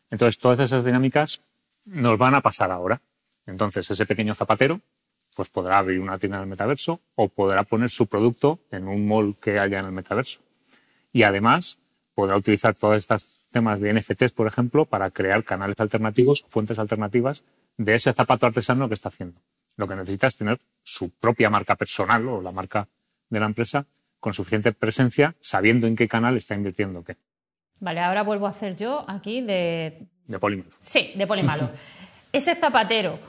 [0.09, 1.41] Entonces, todas esas dinámicas
[1.85, 3.01] nos van a pasar ahora.
[3.45, 4.81] Entonces, ese pequeño zapatero
[5.35, 9.07] pues podrá abrir una tienda en el metaverso o podrá poner su producto en un
[9.07, 10.39] mall que haya en el metaverso.
[11.13, 11.77] Y además
[12.15, 17.43] podrá utilizar todos estos temas de NFTs, por ejemplo, para crear canales alternativos, fuentes alternativas
[17.77, 19.39] de ese zapato artesano que está haciendo.
[19.77, 22.87] Lo que necesita es tener su propia marca personal o la marca
[23.29, 23.85] de la empresa
[24.19, 27.15] con suficiente presencia, sabiendo en qué canal está invirtiendo qué.
[27.79, 30.07] Vale, ahora vuelvo a hacer yo aquí de...
[30.25, 30.71] De Polimalo.
[30.79, 31.69] Sí, de Polimalo.
[32.33, 33.19] Ese zapatero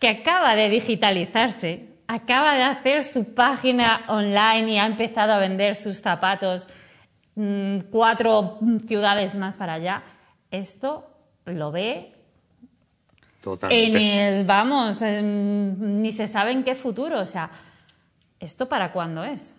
[0.00, 5.76] que acaba de digitalizarse, acaba de hacer su página online y ha empezado a vender
[5.76, 6.68] sus zapatos
[7.34, 10.02] mm, cuatro ciudades más para allá.
[10.50, 11.06] Esto
[11.44, 12.12] lo ve
[13.70, 17.20] en el, vamos, ni se sabe en qué futuro.
[17.20, 17.50] O sea,
[18.40, 19.54] ¿esto para cuándo es?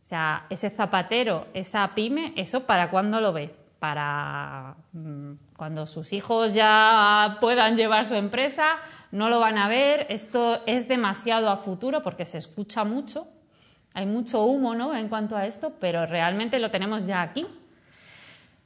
[0.00, 3.54] O sea, ese zapatero, esa pyme, ¿eso para cuándo lo ve?
[3.78, 8.76] Para mm, cuando sus hijos ya puedan llevar su empresa,
[9.12, 10.06] no lo van a ver.
[10.08, 13.28] Esto es demasiado a futuro porque se escucha mucho.
[13.94, 14.94] Hay mucho humo ¿no?
[14.94, 17.46] en cuanto a esto, pero realmente lo tenemos ya aquí.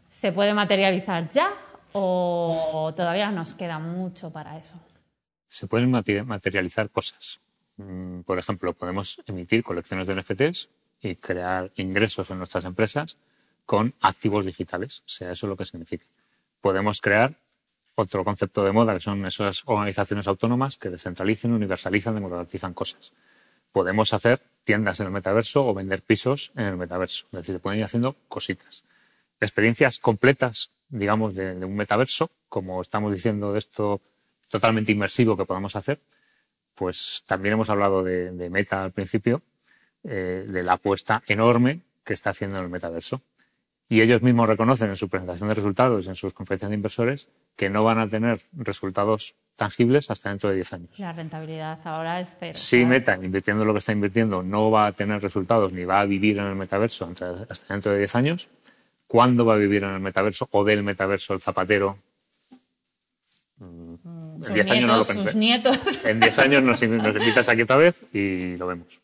[0.09, 1.51] ¿Se puede materializar ya
[1.99, 4.79] o todavía nos queda mucho para eso?
[5.49, 7.41] Se pueden materializar cosas.
[7.77, 10.69] Mm, por ejemplo, podemos emitir colecciones de NFTs
[11.01, 13.17] y crear ingresos en nuestras empresas
[13.65, 16.07] con activos digitales, sea eso lo que signifique.
[16.61, 17.35] Podemos crear
[17.95, 23.15] otro concepto de moda, que son esas organizaciones autónomas que descentralizan, universalizan, democratizan cosas.
[23.73, 27.27] Podemos hacer tiendas en el metaverso o vender pisos en el metaverso.
[27.33, 28.85] Es decir, se pueden ir haciendo cositas.
[29.41, 34.01] Experiencias completas, digamos, de, un metaverso, como estamos diciendo de esto
[34.51, 36.01] totalmente inmersivo que podemos hacer,
[36.75, 39.43] pues también hemos hablado de, Meta al principio,
[40.05, 43.23] eh, de la apuesta enorme que está haciendo en el metaverso.
[43.89, 47.71] Y ellos mismos reconocen en su presentación de resultados, en sus conferencias de inversores, que
[47.71, 50.99] no van a tener resultados tangibles hasta dentro de 10 años.
[50.99, 52.53] La rentabilidad ahora es cero.
[52.55, 56.05] Si Meta, invirtiendo lo que está invirtiendo, no va a tener resultados ni va a
[56.05, 57.09] vivir en el metaverso
[57.49, 58.51] hasta dentro de 10 años,
[59.17, 61.97] ¿cuándo va a vivir en el metaverso o del metaverso el zapatero?
[63.57, 63.95] Mm,
[64.47, 65.25] en 10 años no lo pensé.
[65.25, 65.79] Sus nietos.
[66.05, 69.01] En 10 años nos, nos invitas aquí otra vez y lo vemos.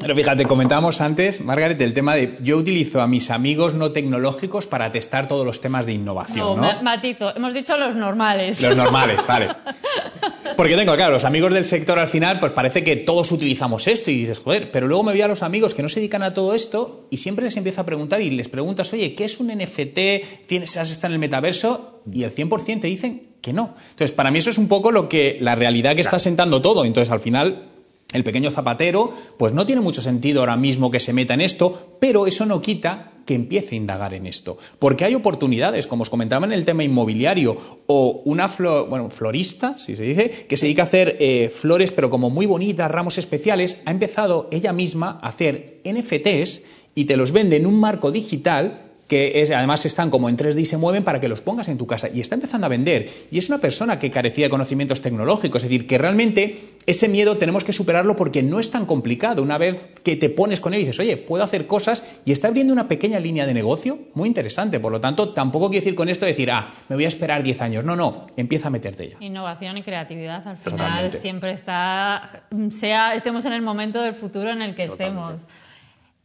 [0.00, 4.66] Pero fíjate, comentábamos antes, Margaret, el tema de yo utilizo a mis amigos no tecnológicos
[4.66, 6.58] para testar todos los temas de innovación.
[6.58, 8.62] No, matizo, hemos dicho los normales.
[8.62, 9.50] Los normales, vale.
[10.56, 14.10] Porque tengo, claro, los amigos del sector al final, pues parece que todos utilizamos esto
[14.10, 16.34] y dices, joder, pero luego me voy a los amigos que no se dedican a
[16.34, 19.48] todo esto y siempre les empiezo a preguntar y les preguntas, oye, ¿qué es un
[19.48, 20.46] NFT?
[20.46, 22.02] ¿Tienes, ¿Has estado en el metaverso?
[22.12, 23.74] Y el 100% te dicen que no.
[23.90, 26.84] Entonces, para mí eso es un poco lo que la realidad que está sentando todo.
[26.84, 27.75] Entonces, al final,
[28.12, 31.96] el pequeño zapatero, pues no tiene mucho sentido ahora mismo que se meta en esto,
[32.00, 34.56] pero eso no quita que empiece a indagar en esto.
[34.78, 38.46] Porque hay oportunidades, como os comentaba en el tema inmobiliario, o una
[38.88, 42.46] bueno, florista, si se dice, que se dedica a hacer eh, flores, pero como muy
[42.46, 46.62] bonitas, ramos especiales, ha empezado ella misma a hacer NFTs
[46.94, 50.60] y te los vende en un marco digital que es, además están como en 3D
[50.60, 52.08] y se mueven para que los pongas en tu casa.
[52.12, 53.08] Y está empezando a vender.
[53.30, 55.62] Y es una persona que carecía de conocimientos tecnológicos.
[55.62, 59.42] Es decir, que realmente ese miedo tenemos que superarlo porque no es tan complicado.
[59.42, 62.48] Una vez que te pones con él y dices, oye, puedo hacer cosas y está
[62.48, 64.80] abriendo una pequeña línea de negocio muy interesante.
[64.80, 67.62] Por lo tanto, tampoco quiero decir con esto decir, ah, me voy a esperar 10
[67.62, 67.84] años.
[67.84, 69.24] No, no, empieza a meterte ya.
[69.24, 74.62] Innovación y creatividad al final siempre está, sea estemos en el momento del futuro en
[74.62, 75.46] el que estemos.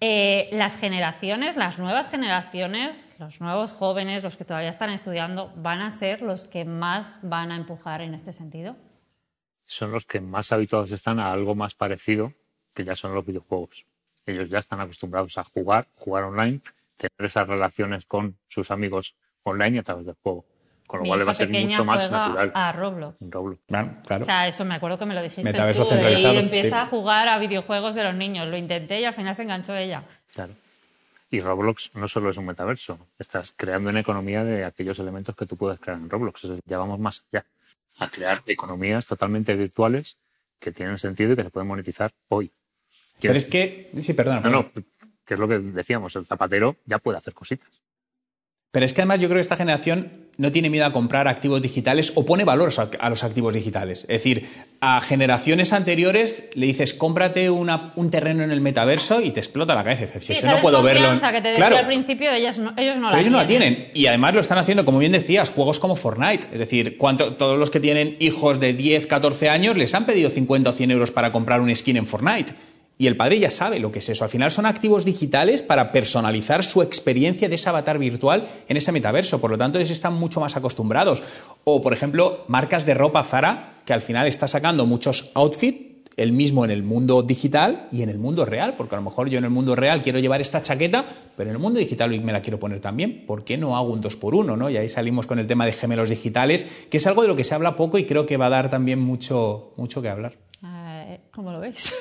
[0.03, 5.79] Eh, las generaciones, las nuevas generaciones, los nuevos jóvenes, los que todavía están estudiando, van
[5.81, 8.75] a ser los que más van a empujar en este sentido.
[9.63, 12.33] Son los que más habituados están a algo más parecido,
[12.73, 13.85] que ya son los videojuegos.
[14.25, 16.61] Ellos ya están acostumbrados a jugar, jugar online,
[16.97, 20.45] tener esas relaciones con sus amigos online a través del juego.
[20.91, 22.51] Con lo cual le va a ser mucho más natural.
[22.53, 23.17] A Roblox.
[23.65, 25.95] Claro, O sea, eso me acuerdo que me lo dijiste Metaverso tú.
[25.95, 28.45] Y empieza a jugar a videojuegos de los niños.
[28.49, 30.03] Lo intenté y al final se enganchó ella.
[30.33, 30.51] Claro.
[31.29, 33.07] Y Roblox no solo es un metaverso.
[33.17, 36.41] Estás creando una economía de aquellos elementos que tú puedes crear en Roblox.
[36.65, 37.45] ya vamos más allá.
[37.99, 40.17] A crear economías totalmente virtuales
[40.59, 42.51] que tienen sentido y que se pueden monetizar hoy.
[43.21, 43.89] Pero es que...
[44.01, 44.41] Sí, perdona.
[44.41, 46.17] No, no, que es lo que decíamos.
[46.17, 47.81] El zapatero ya puede hacer cositas.
[48.71, 51.61] Pero es que además yo creo que esta generación no tiene miedo a comprar activos
[51.61, 54.03] digitales o pone valor a los activos digitales.
[54.03, 54.47] Es decir,
[54.79, 59.83] a generaciones anteriores le dices cómprate un terreno en el metaverso y te explota la
[59.83, 60.19] cabeza.
[60.21, 61.19] Si eso no puedo verlo.
[61.19, 61.77] Que te claro.
[61.77, 63.89] al principio ellos no, ellos no la ellos no la tienen.
[63.93, 66.47] Y además lo están haciendo, como bien decías, juegos como Fortnite.
[66.53, 70.69] Es decir, todos los que tienen hijos de 10, 14 años les han pedido 50
[70.69, 72.53] o 100 euros para comprar un skin en Fortnite
[73.01, 74.25] y el padre ya sabe lo que es eso.
[74.25, 78.91] Al final son activos digitales para personalizar su experiencia de ese avatar virtual en ese
[78.91, 79.41] metaverso.
[79.41, 81.23] Por lo tanto, ellos están mucho más acostumbrados.
[81.63, 86.31] O, por ejemplo, marcas de ropa Zara, que al final está sacando muchos outfits el
[86.31, 89.39] mismo en el mundo digital y en el mundo real, porque a lo mejor yo
[89.39, 91.03] en el mundo real quiero llevar esta chaqueta,
[91.35, 93.25] pero en el mundo digital me la quiero poner también.
[93.25, 94.69] ¿Por qué no hago un 2 por 1 ¿no?
[94.69, 97.43] Y ahí salimos con el tema de gemelos digitales, que es algo de lo que
[97.43, 100.33] se habla poco y creo que va a dar también mucho, mucho que hablar.
[101.31, 101.93] ¿Cómo lo veis?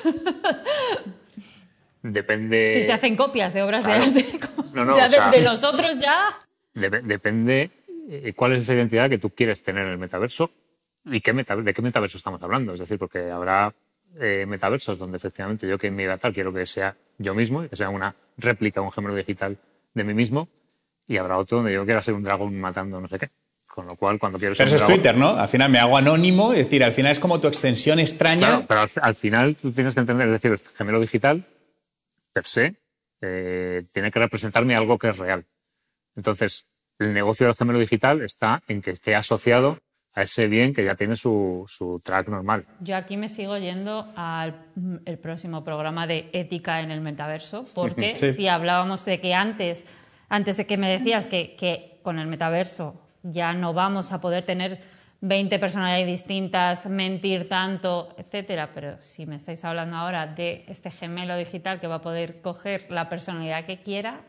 [2.03, 2.73] Depende.
[2.73, 4.25] Si se hacen copias de obras de arte,
[4.73, 6.39] no, no, ya o sea, de, nosotros ya.
[6.73, 7.69] depende
[8.09, 10.51] eh, cuál es esa identidad que tú quieres tener en el metaverso
[11.05, 12.73] y qué meta, de qué metaverso estamos hablando.
[12.73, 13.73] Es decir, porque habrá
[14.19, 17.69] eh, metaversos donde efectivamente yo que en mi avatar quiero que sea yo mismo y
[17.69, 19.57] que sea una réplica, un gemelo digital
[19.93, 20.47] de mí mismo,
[21.07, 23.29] y habrá otro donde yo quiera ser un dragón matando no sé qué.
[23.73, 25.29] Con lo cual, cuando quiero ser Pero eso es Twitter, ¿no?
[25.37, 28.47] Al final me hago anónimo, es decir, al final es como tu extensión extraña.
[28.47, 31.45] Claro, pero al, al final tú tienes que entender, es decir, el gemelo digital,
[32.33, 32.75] per se,
[33.21, 35.45] eh, tiene que representarme algo que es real.
[36.17, 36.65] Entonces,
[36.99, 39.77] el negocio del gemelo digital está en que esté asociado
[40.13, 42.65] a ese bien que ya tiene su, su track normal.
[42.81, 44.65] Yo aquí me sigo yendo al
[45.05, 48.33] el próximo programa de ética en el metaverso, porque Sí.
[48.33, 49.85] si hablábamos de que antes,
[50.27, 54.43] antes de que me decías que, que con el metaverso ya no vamos a poder
[54.43, 54.79] tener
[55.21, 61.37] 20 personalidades distintas, mentir tanto, etcétera, pero si me estáis hablando ahora de este gemelo
[61.37, 64.21] digital que va a poder coger la personalidad que quiera,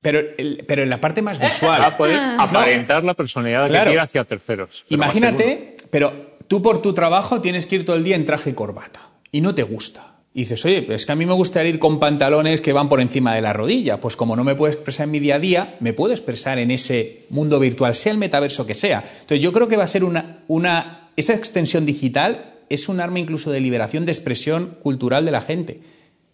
[0.00, 1.96] Pero, el- pero en la parte más Va a visual.
[1.96, 3.84] poder aparentar la personalidad Claro.
[3.84, 4.84] que quiera hacia terceros.
[4.88, 5.02] pero.
[5.02, 8.54] Imagínate, pero tú por tu trabajo tienes que ir todo el día en traje y
[8.54, 8.98] corbata
[9.30, 10.11] y no te gusta.
[10.34, 13.00] Y dices, oye, es que a mí me gustaría ir con pantalones que van por
[13.00, 14.00] encima de la rodilla.
[14.00, 16.70] Pues como no me puedo expresar en mi día a día, me puedo expresar en
[16.70, 19.04] ese mundo virtual, sea el metaverso que sea.
[19.04, 23.18] Entonces yo creo que va a ser una, una esa extensión digital es un arma
[23.18, 25.80] incluso de liberación de expresión cultural de la gente.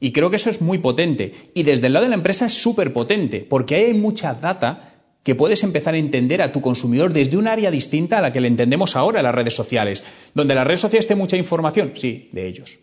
[0.00, 1.32] Y creo que eso es muy potente.
[1.54, 4.94] Y desde el lado de la empresa es súper potente, porque ahí hay mucha data
[5.24, 8.40] que puedes empezar a entender a tu consumidor desde un área distinta a la que
[8.40, 10.04] le entendemos ahora las redes sociales.
[10.34, 12.78] Donde las redes sociales tiene mucha información, sí, de ellos.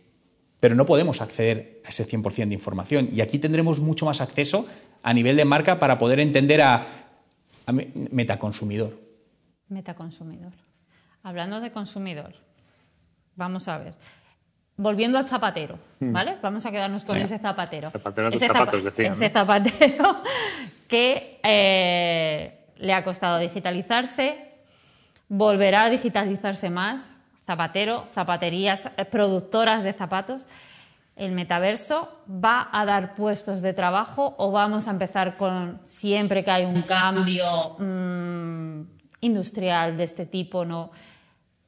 [0.65, 3.07] Pero no podemos acceder a ese 100% de información.
[3.13, 4.65] Y aquí tendremos mucho más acceso
[5.03, 6.83] a nivel de marca para poder entender a,
[7.67, 8.99] a me- metaconsumidor.
[9.69, 10.53] Metaconsumidor.
[11.21, 12.33] Hablando de consumidor,
[13.35, 13.93] vamos a ver.
[14.75, 16.37] Volviendo al zapatero, ¿vale?
[16.41, 17.25] Vamos a quedarnos con Venga.
[17.27, 17.87] ese zapatero.
[17.91, 20.23] Zapatero a tus Ese zapatos, zapa- decían, Ese zapatero
[20.87, 24.49] que eh, le ha costado digitalizarse,
[25.29, 27.11] volverá a digitalizarse más.
[27.45, 30.45] Zapatero, zapaterías, eh, productoras de zapatos.
[31.15, 36.51] ¿El metaverso va a dar puestos de trabajo o vamos a empezar con siempre que
[36.51, 38.81] hay un cambio mm,
[39.21, 40.91] industrial de este tipo, no?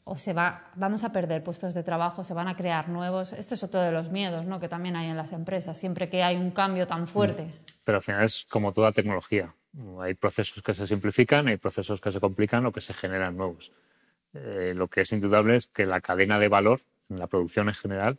[0.04, 3.34] O se va, vamos a perder puestos de trabajo, se van a crear nuevos.
[3.34, 4.60] Este es otro de los miedos ¿no?
[4.60, 7.48] que también hay en las empresas, siempre que hay un cambio tan fuerte.
[7.84, 9.54] Pero al final es como toda tecnología.
[10.02, 13.72] Hay procesos que se simplifican, hay procesos que se complican o que se generan nuevos.
[14.34, 17.76] Eh, lo que es indudable es que la cadena de valor en la producción en
[17.76, 18.18] general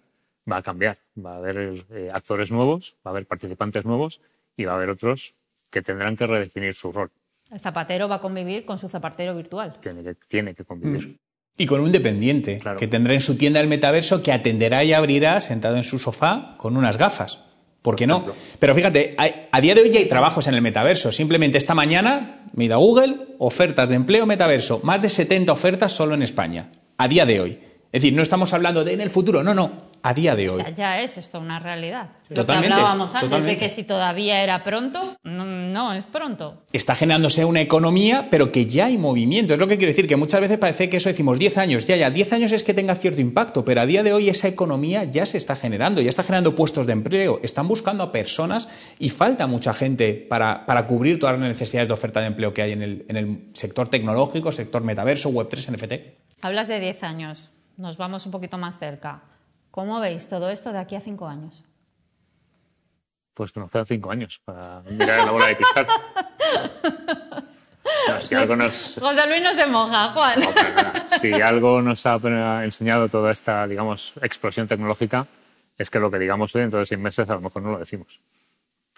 [0.51, 0.99] va a cambiar.
[1.25, 4.21] Va a haber eh, actores nuevos, va a haber participantes nuevos
[4.57, 5.35] y va a haber otros
[5.71, 7.11] que tendrán que redefinir su rol.
[7.51, 9.79] El zapatero va a convivir con su zapatero virtual.
[9.81, 11.19] Tiene que, tiene que convivir.
[11.57, 12.79] Y con un dependiente Claro.
[12.79, 16.55] que tendrá en su tienda el metaverso que atenderá y abrirá sentado en su sofá
[16.57, 17.41] con unas gafas.
[17.83, 18.25] ¿Por qué no?
[18.59, 21.13] Pero fíjate, hay- a día de hoy ya hay trabajos en el metaverso.
[21.13, 25.53] Simplemente esta mañana me he ido a Google, ofertas de empleo metaverso, más de 70
[25.53, 26.69] ofertas solo en España.
[26.99, 27.59] A día de hoy.
[27.93, 29.71] Es decir, no estamos hablando de en el futuro, no, no,
[30.03, 30.63] a día de O hoy.
[30.63, 32.09] sea, ya es esto una realidad.
[32.23, 33.55] Lo que Totalmente, hablábamos antes totalmente.
[33.55, 36.63] de que si todavía era pronto, no, no es pronto.
[36.73, 39.55] está generándose una economía, pero que ya hay movimiento.
[39.55, 41.97] Es lo que quiere decir, que muchas veces parece que eso decimos 10 años, ya,
[41.97, 45.05] ya, 10 años es que tenga cierto impacto, pero a día de hoy esa economía
[45.05, 49.11] ya se está generando, ya está generando puestos de empleo, están buscando a personas y
[49.11, 52.73] falta mucha gente para, para cubrir todas las necesidades de oferta de empleo que hay
[52.73, 56.45] en el, en el sector tecnológico, sector metaverso, Web3, NFT.
[56.45, 59.23] Hablas de 10 años, nos vamos un poquito más cerca.
[59.79, 61.63] ¿Cómo veis todo esto de aquí a 5 años?
[63.33, 65.87] Pues que nos quedan cinco años para mirar en la bola de cristal.
[68.09, 70.41] No, si algo nos, José Luis no se moja, Juan.
[70.41, 70.49] No.
[71.21, 72.19] Si algo nos ha
[72.65, 75.27] enseñado toda esta, digamos, explosión tecnológica,
[75.77, 77.79] es que lo que digamos hoy dentro de seis meses a lo mejor no lo
[77.79, 78.21] decimos.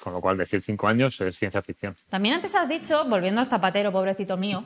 [0.02, 1.94] Con lo cual, decir cinco años es ciencia ficción.
[2.08, 4.64] También antes has dicho, volviendo al zapatero, pobrecito mío,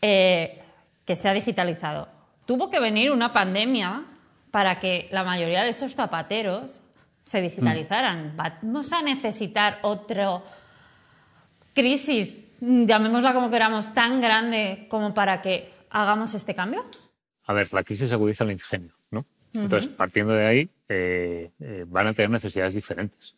[0.00, 0.62] eh,
[1.04, 2.08] que se ha digitalizado.
[2.46, 4.09] Tuvo que venir una pandemia
[4.50, 6.82] para que la mayoría de esos zapateros
[7.20, 8.34] se digitalizaran.
[8.36, 10.42] Vamos a necesitar otro
[11.74, 16.84] crisis, llamémosla como queramos, tan grande como para que hagamos este cambio.
[17.44, 19.26] A ver, la crisis agudiza el ingenio, ¿no?
[19.54, 23.34] Entonces, partiendo de ahí, eh, eh, van a tener necesidades diferentes.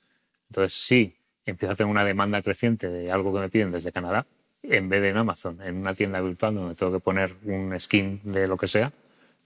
[0.51, 4.27] Entonces, sí, empieza a tener una demanda creciente de algo que me piden desde Canadá,
[4.63, 8.21] en vez de en Amazon, en una tienda virtual donde tengo que poner un skin
[8.23, 8.93] de lo que sea,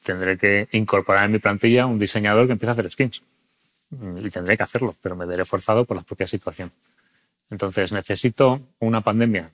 [0.02, 3.22] tendré que incorporar en mi plantilla un diseñador que empiece a hacer skins.
[3.90, 6.72] Y tendré que hacerlo, pero me veré forzado por la propia situación.
[7.50, 9.52] Entonces, ¿necesito una pandemia?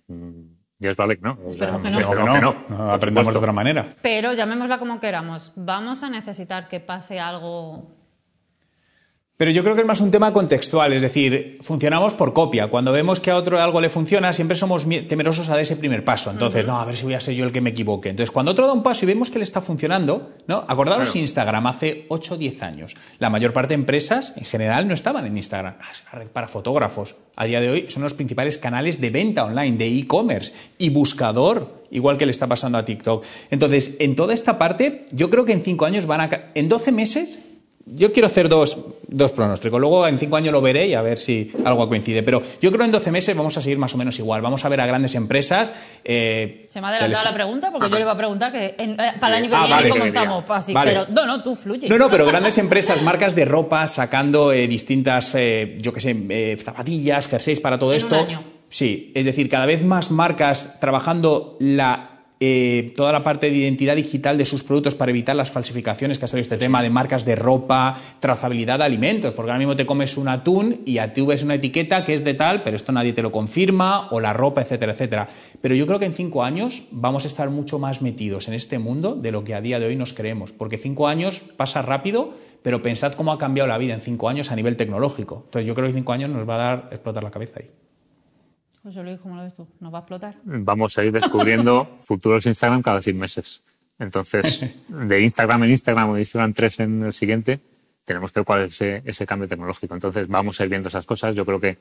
[0.78, 1.38] Dios vale, ¿no?
[1.48, 1.96] Esperemos que no.
[1.96, 3.86] Pero Esperemos que no, que no, no, aprendamos de otra manera.
[4.02, 5.52] Pero llamémosla como queramos.
[5.54, 8.01] Vamos a necesitar que pase algo.
[9.42, 12.68] Pero yo creo que es más un tema contextual, es decir, funcionamos por copia.
[12.68, 16.04] Cuando vemos que a otro algo le funciona, siempre somos temerosos a dar ese primer
[16.04, 16.30] paso.
[16.30, 18.10] Entonces, no, a ver si voy a ser yo el que me equivoque.
[18.10, 20.64] Entonces, cuando otro da un paso y vemos que le está funcionando, ¿no?
[20.68, 21.18] Acordaros Claro.
[21.22, 22.94] Instagram hace 8 o 10 años.
[23.18, 25.74] La mayor parte de empresas, en general, no estaban en Instagram.
[25.80, 27.16] Ah, es una red para fotógrafos.
[27.34, 31.82] A día de hoy son los principales canales de venta online, de e-commerce y buscador,
[31.90, 33.24] igual que le está pasando a TikTok.
[33.50, 36.30] Entonces, en toda esta parte, yo creo que en 5 años van a...
[36.54, 37.40] En 12 meses
[37.86, 38.78] yo quiero hacer dos,
[39.08, 39.80] dos pronósticos.
[39.80, 42.22] Luego en cinco años lo veré y a ver si algo coincide.
[42.22, 44.40] Pero yo creo que en 12 meses vamos a seguir más o menos igual.
[44.40, 45.72] Vamos a ver a grandes empresas.
[46.04, 48.92] eh, Se me ha adelantado la pregunta porque yo le iba a preguntar que en-
[49.00, 50.44] eh, para el año que Ah, viene vale, cómo estamos.
[50.48, 50.90] Así, Vale.
[50.92, 51.88] Pero no, no, tú fluye.
[51.88, 56.56] No, no, pero grandes empresas, marcas de ropa, sacando eh, distintas, eh, yo qué sé,
[56.62, 58.14] zapatillas, jerseys para todo En esto.
[58.20, 58.44] un año.
[58.68, 62.11] Sí, es decir, cada vez más marcas trabajando la,
[62.44, 66.24] eh, toda la parte de identidad digital de sus productos para evitar las falsificaciones, que
[66.24, 69.86] ha salido este tema de marcas de ropa, trazabilidad de alimentos, porque ahora mismo te
[69.86, 72.90] comes un atún y a ti ves una etiqueta que es de tal, pero esto
[72.90, 75.28] nadie te lo confirma, o la ropa, etcétera, etcétera.
[75.60, 78.80] Pero yo creo que en cinco años vamos a estar mucho más metidos en este
[78.80, 82.34] mundo de lo que a día de hoy nos creemos, porque cinco años pasa rápido,
[82.62, 85.42] pero pensad cómo ha cambiado la vida en cinco años a nivel tecnológico.
[85.44, 87.70] Entonces yo creo que cinco años nos va a dar explotar la cabeza ahí.
[88.82, 89.68] José Luis, ¿cómo lo ves tú?
[89.78, 90.36] ¿Nos va a explotar?
[90.44, 93.62] vamos a ir descubriendo futuros Instagram cada seis meses.
[93.98, 97.60] Entonces, de Instagram en Instagram o de Instagram 3 en el siguiente,
[98.04, 99.94] tenemos que ver cuál es ese, ese cambio tecnológico.
[99.94, 101.36] Entonces, vamos a ir viendo esas cosas.
[101.36, 101.78] Yo creo que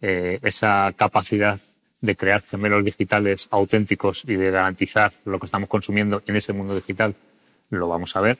[0.00, 1.60] eh, esa capacidad
[2.00, 6.74] de crear gemelos digitales auténticos y de garantizar lo que estamos consumiendo en ese mundo
[6.74, 7.14] digital,
[7.68, 8.38] lo vamos a ver.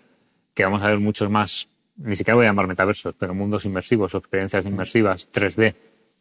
[0.55, 4.15] Que vamos a ver muchos más, ni siquiera voy a llamar metaversos, pero mundos inmersivos
[4.15, 5.77] experiencias inmersivas 3D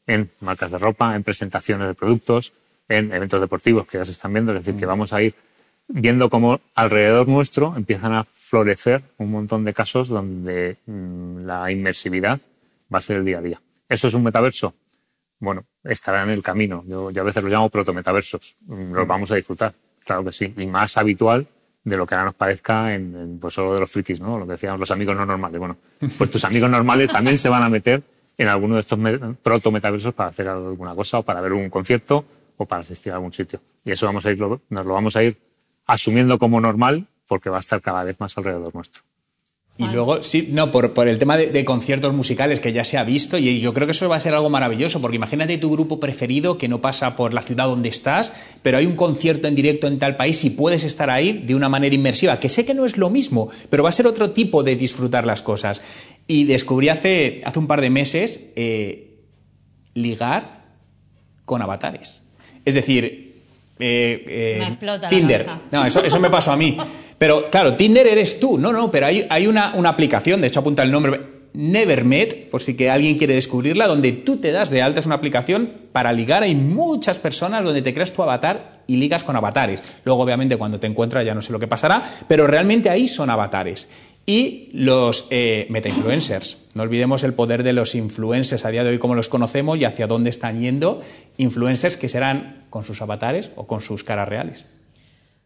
[0.10, 2.52] en marcas de ropa, en presentaciones de productos,
[2.90, 4.52] en eventos deportivos que ya se están viendo.
[4.54, 5.36] Es decir, que vamos a ir
[5.88, 12.42] viendo cómo alrededor nuestro empiezan a florecer un montón de casos donde mm, la inmersividad
[12.94, 13.62] va a ser el día a día.
[13.88, 14.74] ¿Eso es un metaverso?
[15.40, 16.84] Bueno, estará en el camino.
[16.88, 18.58] Yo, yo a veces lo llamo protometaversos.
[18.66, 20.54] Mm, Los vamos a disfrutar, claro que sí.
[20.58, 21.48] Y más habitual
[21.84, 24.40] de lo que ahora nos parezca en, en, pues solo de los frikis, ¿no?
[24.40, 25.60] Lo que decíamos los amigos no normales.
[25.60, 25.78] Bueno,
[26.18, 28.02] pues tus amigos normales también se van a meter
[28.40, 32.26] en alguno de estos me- protometaversos para hacer alguna cosa o para ver un concierto
[32.58, 33.60] o para asistir a algún sitio.
[33.86, 35.38] Y eso vamos a ir, nos lo vamos a ir
[35.86, 39.04] asumiendo como normal porque va a estar cada vez más alrededor nuestro.
[39.80, 42.98] Y luego, sí, no, por, por el tema de, de conciertos musicales que ya se
[42.98, 45.72] ha visto, y yo creo que eso va a ser algo maravilloso, porque imagínate tu
[45.72, 49.56] grupo preferido que no pasa por la ciudad donde estás, pero hay un concierto en
[49.56, 52.74] directo en tal país y puedes estar ahí de una manera inmersiva, que sé que
[52.74, 55.82] no es lo mismo, pero va a ser otro tipo de disfrutar las cosas.
[56.28, 59.22] Y descubrí hace, hace un par de meses eh,
[59.94, 60.76] ligar
[61.46, 62.24] con avatares.
[62.66, 63.29] Es decir,
[63.80, 65.48] eh, eh, Me Tinder.
[65.72, 66.78] No, eso, eso me pasó a mí.
[67.18, 68.58] Pero claro, Tinder eres tú.
[68.58, 71.20] No, no, pero hay, hay una, una aplicación, de hecho apunta el nombre,
[71.54, 75.00] Nevermet, por si que alguien quiere descubrirla, donde tú te das de alta.
[75.00, 76.44] Es una aplicación para ligar.
[76.44, 79.84] Hay muchas personas donde te creas tu avatar y ligas con avatares.
[80.06, 83.30] Luego, obviamente, cuando te encuentras ya no sé lo que pasará, pero realmente ahí son
[83.30, 83.90] avatares.
[84.30, 86.60] Y los eh, meta-influencers.
[86.76, 89.86] No olvidemos el poder de los influencers a día de hoy, como los conocemos y
[89.86, 91.02] hacia dónde están yendo.
[91.38, 94.68] Influencers que serán con sus avatares o con sus caras reales.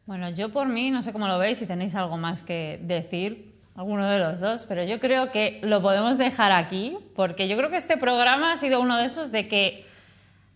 [0.06, 3.56] Bueno, yo por mí, no sé cómo lo veis, si tenéis algo más que decir,
[3.74, 7.70] alguno de los dos, pero yo creo que lo podemos dejar aquí, porque yo creo
[7.70, 9.86] que este programa ha sido uno de esos de que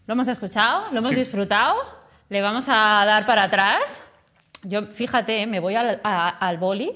[0.06, 1.78] lo hemos escuchado, lo hemos disfrutado,
[2.28, 4.02] le vamos a dar para atrás.
[4.68, 6.92] Yo, fíjate, me voy al, a- boli.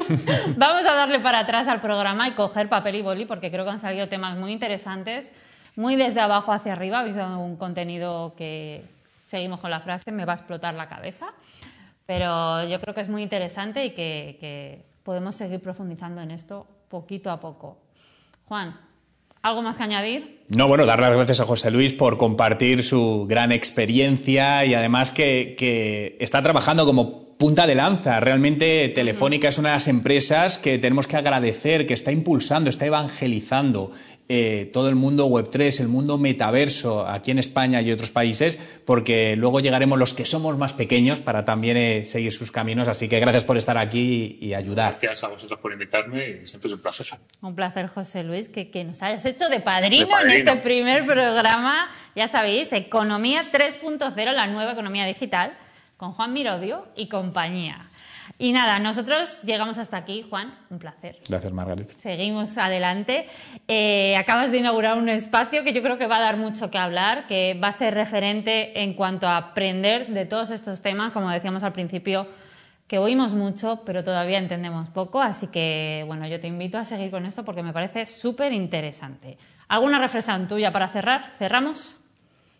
[0.56, 3.70] vamos a darle para atrás al programa y coger papel y boli, porque creo que
[3.72, 5.32] han salido temas muy interesantes,
[5.74, 7.00] muy desde abajo hacia arriba.
[7.00, 8.84] Habéis dado un contenido que,
[9.24, 11.26] seguimos con la frase, me va a explotar la cabeza.
[12.06, 16.64] Pero yo creo que es muy interesante y que, que podemos seguir profundizando en esto
[16.88, 17.76] poquito a poco.
[18.46, 18.78] Juan,
[19.46, 20.40] ¿algo más que añadir?
[20.48, 25.12] No, bueno, dar las gracias a José Luis por compartir su gran experiencia y además
[25.12, 28.18] que, que está trabajando como punta de lanza.
[28.18, 32.86] Realmente Telefónica es una de las empresas que tenemos que agradecer, que está impulsando, está
[32.86, 33.92] evangelizando
[34.28, 39.36] eh, todo el mundo Web3, el mundo metaverso aquí en España y otros países, porque
[39.36, 42.88] luego llegaremos los que somos más pequeños para también eh, seguir sus caminos.
[42.88, 44.98] Así que gracias por estar aquí y, y ayudar.
[45.00, 47.06] Gracias a vosotros por invitarme y siempre es un placer.
[47.40, 50.32] Un placer, José Luis, que, que nos hayas hecho de padrino, De padrino.
[50.32, 51.88] en este primer programa.
[52.14, 55.52] Ya sabéis, Economía 3.0, la nueva economía digital,
[55.96, 57.86] con Juan Mirodio y compañía.
[58.38, 61.18] Y nada, nosotros llegamos hasta aquí, Juan, un placer.
[61.26, 61.88] Gracias, Margaret.
[61.96, 63.26] Seguimos adelante.
[63.66, 66.76] Eh, acabas de inaugurar un espacio que yo creo que va a dar mucho que
[66.76, 71.30] hablar, que va a ser referente en cuanto a aprender de todos estos temas, como
[71.30, 72.28] decíamos al principio,
[72.86, 75.22] que oímos mucho, pero todavía entendemos poco.
[75.22, 79.38] Así que, bueno, yo te invito a seguir con esto porque me parece súper interesante.
[79.68, 81.32] ¿Alguna reflexión tuya para cerrar?
[81.38, 81.96] ¿Cerramos?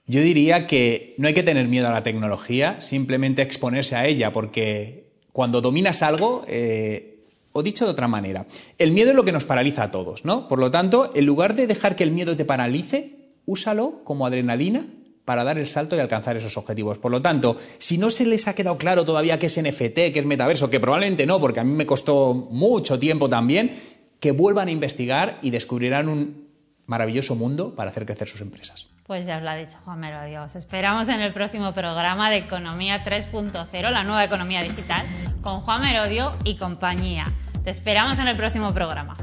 [0.06, 4.32] Yo diría que no hay que tener miedo a la tecnología, simplemente exponerse a ella,
[4.32, 5.05] porque
[5.36, 8.46] cuando dominas algo, eh, o dicho de otra manera,
[8.78, 10.48] el miedo es lo que nos paraliza a todos, ¿no?
[10.48, 14.86] Por lo tanto, en lugar de dejar que el miedo te paralice, úsalo como adrenalina
[15.26, 16.96] para dar el salto y alcanzar esos objetivos.
[16.96, 20.20] Por lo tanto, si no se les ha quedado claro todavía qué es NFT, qué
[20.20, 23.72] es metaverso, que probablemente no, porque a mí me costó mucho tiempo también,
[24.18, 26.48] que vuelvan a investigar y descubrirán un
[26.86, 28.88] maravilloso mundo para hacer crecer sus empresas.
[29.06, 30.56] Pues ya os lo ha dicho Juan Mero, adiós.
[30.56, 35.06] Esperamos en el próximo programa de Economía 3.0, la nueva economía digital,
[35.42, 37.24] con Juan Merodio y compañía.
[37.62, 39.16] Te esperamos en el próximo programa.